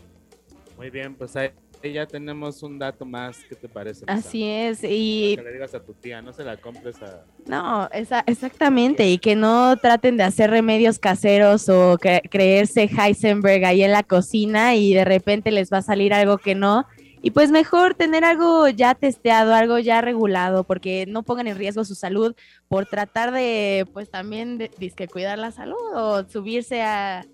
Muy 0.77 0.89
bien, 0.89 1.15
pues 1.15 1.35
ahí 1.35 1.51
ya 1.83 2.05
tenemos 2.05 2.63
un 2.63 2.79
dato 2.79 3.05
más. 3.05 3.37
¿Qué 3.47 3.55
te 3.55 3.69
parece? 3.69 4.05
Así 4.07 4.43
es. 4.43 4.79
Y 4.83 5.35
que 5.35 5.43
le 5.43 5.53
digas 5.53 5.73
a 5.73 5.79
tu 5.83 5.93
tía, 5.93 6.21
no 6.21 6.33
se 6.33 6.43
la 6.43 6.57
compres 6.57 7.01
a. 7.01 7.23
No, 7.45 7.89
esa, 7.91 8.23
exactamente. 8.27 9.07
Y 9.07 9.17
que 9.17 9.35
no 9.35 9.77
traten 9.77 10.17
de 10.17 10.23
hacer 10.23 10.49
remedios 10.49 10.99
caseros 10.99 11.69
o 11.69 11.97
creerse 11.97 12.89
Heisenberg 12.89 13.65
ahí 13.65 13.83
en 13.83 13.91
la 13.91 14.03
cocina 14.03 14.75
y 14.75 14.93
de 14.93 15.05
repente 15.05 15.51
les 15.51 15.71
va 15.71 15.77
a 15.77 15.81
salir 15.81 16.13
algo 16.13 16.37
que 16.37 16.55
no. 16.55 16.85
Y 17.21 17.31
pues 17.31 17.49
mejor 17.49 17.95
tener 17.95 18.23
algo 18.23 18.69
ya 18.69 18.93
testeado, 18.93 19.55
algo 19.55 19.79
ya 19.79 19.99
regulado, 19.99 20.63
porque 20.63 21.05
no 21.07 21.23
pongan 21.23 21.47
en 21.47 21.57
riesgo 21.57 21.83
su 21.83 21.95
salud 21.95 22.35
por 22.67 22.85
tratar 22.85 23.31
de, 23.31 23.87
pues 23.93 24.11
también, 24.11 24.59
de, 24.59 24.69
de 24.77 25.07
cuidar 25.07 25.39
la 25.39 25.49
salud 25.49 25.75
o 25.95 26.23
subirse 26.29 26.83
a, 26.83 27.25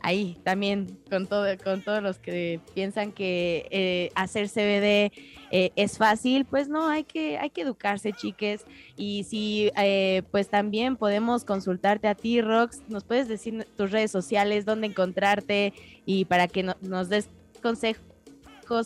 ahí 0.00 0.38
también 0.44 0.98
con 1.10 1.26
todo 1.26 1.44
con 1.62 1.82
todos 1.82 2.02
los 2.02 2.18
que 2.18 2.60
piensan 2.74 3.12
que 3.12 3.66
eh, 3.70 4.10
hacer 4.14 4.48
CBD 4.48 5.12
eh, 5.50 5.70
es 5.76 5.98
fácil 5.98 6.44
pues 6.44 6.68
no 6.68 6.88
hay 6.88 7.04
que 7.04 7.38
hay 7.38 7.50
que 7.50 7.62
educarse 7.62 8.12
chiques. 8.12 8.64
Y 8.96 9.24
si 9.24 9.70
eh, 9.76 10.22
pues 10.30 10.48
también 10.48 10.96
podemos 10.96 11.44
consultarte 11.44 12.08
a 12.08 12.14
ti 12.14 12.40
Rox 12.40 12.82
nos 12.88 13.04
puedes 13.04 13.28
decir 13.28 13.66
tus 13.76 13.90
redes 13.90 14.10
sociales 14.10 14.64
dónde 14.64 14.86
encontrarte 14.86 15.72
y 16.04 16.24
para 16.24 16.48
que 16.48 16.62
nos 16.62 17.08
des 17.08 17.28
consejos 17.62 18.02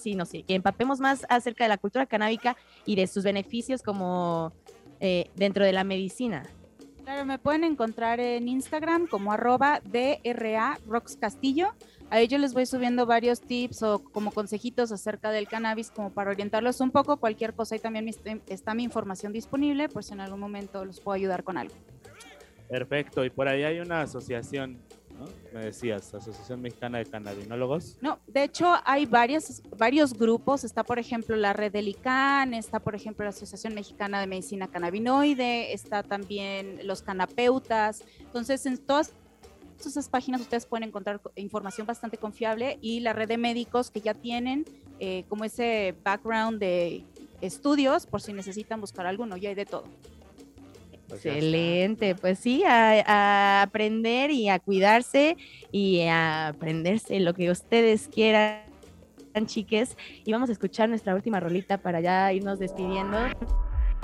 y 0.04 0.14
no 0.14 0.24
sé 0.24 0.44
empapemos 0.48 1.00
más 1.00 1.26
acerca 1.28 1.64
de 1.64 1.68
la 1.68 1.78
cultura 1.78 2.06
canábica 2.06 2.56
y 2.86 2.94
de 2.94 3.06
sus 3.06 3.24
beneficios 3.24 3.82
como 3.82 4.52
dentro 5.34 5.64
de 5.64 5.72
la 5.72 5.82
medicina 5.82 6.44
Claro, 7.04 7.24
me 7.24 7.38
pueden 7.38 7.64
encontrar 7.64 8.20
en 8.20 8.46
Instagram 8.48 9.06
como 9.08 9.32
arroba 9.32 9.80
DRA 9.84 10.78
Rox 10.86 11.16
Castillo. 11.16 11.74
A 12.10 12.20
ellos 12.20 12.40
les 12.40 12.52
voy 12.52 12.66
subiendo 12.66 13.06
varios 13.06 13.40
tips 13.40 13.82
o 13.82 13.98
como 14.04 14.30
consejitos 14.30 14.92
acerca 14.92 15.30
del 15.30 15.48
cannabis 15.48 15.90
como 15.90 16.10
para 16.10 16.30
orientarlos 16.30 16.80
un 16.80 16.90
poco. 16.90 17.16
Cualquier 17.16 17.54
cosa 17.54 17.74
y 17.74 17.78
también 17.78 18.08
está 18.46 18.74
mi 18.74 18.84
información 18.84 19.32
disponible 19.32 19.88
por 19.88 20.04
si 20.04 20.12
en 20.12 20.20
algún 20.20 20.38
momento 20.38 20.84
los 20.84 21.00
puedo 21.00 21.16
ayudar 21.16 21.42
con 21.42 21.56
algo. 21.56 21.74
Perfecto. 22.68 23.24
Y 23.24 23.30
por 23.30 23.48
ahí 23.48 23.64
hay 23.64 23.80
una 23.80 24.02
asociación 24.02 24.78
me 25.52 25.66
decías, 25.66 26.14
Asociación 26.14 26.60
Mexicana 26.60 26.98
de 26.98 27.06
Cannabinólogos. 27.06 27.96
No, 28.00 28.18
de 28.26 28.44
hecho 28.44 28.74
hay 28.84 29.06
varias, 29.06 29.62
varios 29.76 30.14
grupos. 30.14 30.64
Está, 30.64 30.84
por 30.84 30.98
ejemplo, 30.98 31.36
la 31.36 31.52
Red 31.52 31.72
del 31.72 31.88
ICANN, 31.88 32.54
está, 32.54 32.80
por 32.80 32.94
ejemplo, 32.94 33.24
la 33.24 33.30
Asociación 33.30 33.74
Mexicana 33.74 34.20
de 34.20 34.26
Medicina 34.26 34.68
Cannabinoide, 34.68 35.72
está 35.72 36.02
también 36.02 36.86
los 36.86 37.02
canapeutas. 37.02 38.02
Entonces, 38.20 38.64
en 38.66 38.78
todas 38.78 39.12
esas 39.86 40.08
páginas 40.08 40.40
ustedes 40.40 40.66
pueden 40.66 40.88
encontrar 40.88 41.20
información 41.36 41.86
bastante 41.86 42.16
confiable 42.16 42.78
y 42.80 43.00
la 43.00 43.12
red 43.12 43.28
de 43.28 43.38
médicos 43.38 43.90
que 43.90 44.00
ya 44.00 44.14
tienen 44.14 44.64
eh, 45.00 45.24
como 45.28 45.44
ese 45.44 45.94
background 46.04 46.60
de 46.60 47.04
estudios 47.40 48.06
por 48.06 48.22
si 48.22 48.32
necesitan 48.32 48.80
buscar 48.80 49.06
alguno, 49.06 49.36
ya 49.36 49.48
hay 49.48 49.54
de 49.54 49.66
todo. 49.66 49.84
Excelente, 51.14 52.14
pues 52.14 52.38
sí, 52.38 52.62
a, 52.64 53.62
aprender 53.62 54.30
y 54.30 54.48
a 54.48 54.58
cuidarse 54.58 55.36
y 55.70 56.00
a 56.02 56.48
aprenderse 56.48 57.20
lo 57.20 57.34
que 57.34 57.50
ustedes 57.50 58.08
quieran, 58.08 58.62
chiques. 59.46 59.96
Y 60.24 60.32
vamos 60.32 60.48
a 60.48 60.52
escuchar 60.52 60.88
nuestra 60.88 61.14
última 61.14 61.40
rolita 61.40 61.76
para 61.78 62.00
ya 62.00 62.32
irnos 62.32 62.58
despidiendo. 62.58 63.18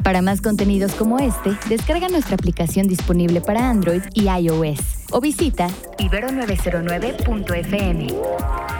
Para 0.02 0.22
más 0.22 0.40
contenidos 0.40 0.94
como 0.94 1.18
este, 1.18 1.50
descarga 1.68 2.08
nuestra 2.08 2.36
aplicación 2.36 2.88
disponible 2.88 3.40
para 3.40 3.68
Android 3.68 4.02
y 4.14 4.28
iOS 4.28 5.06
o 5.10 5.20
visita 5.20 5.68
ibero909.fm. 5.98 8.77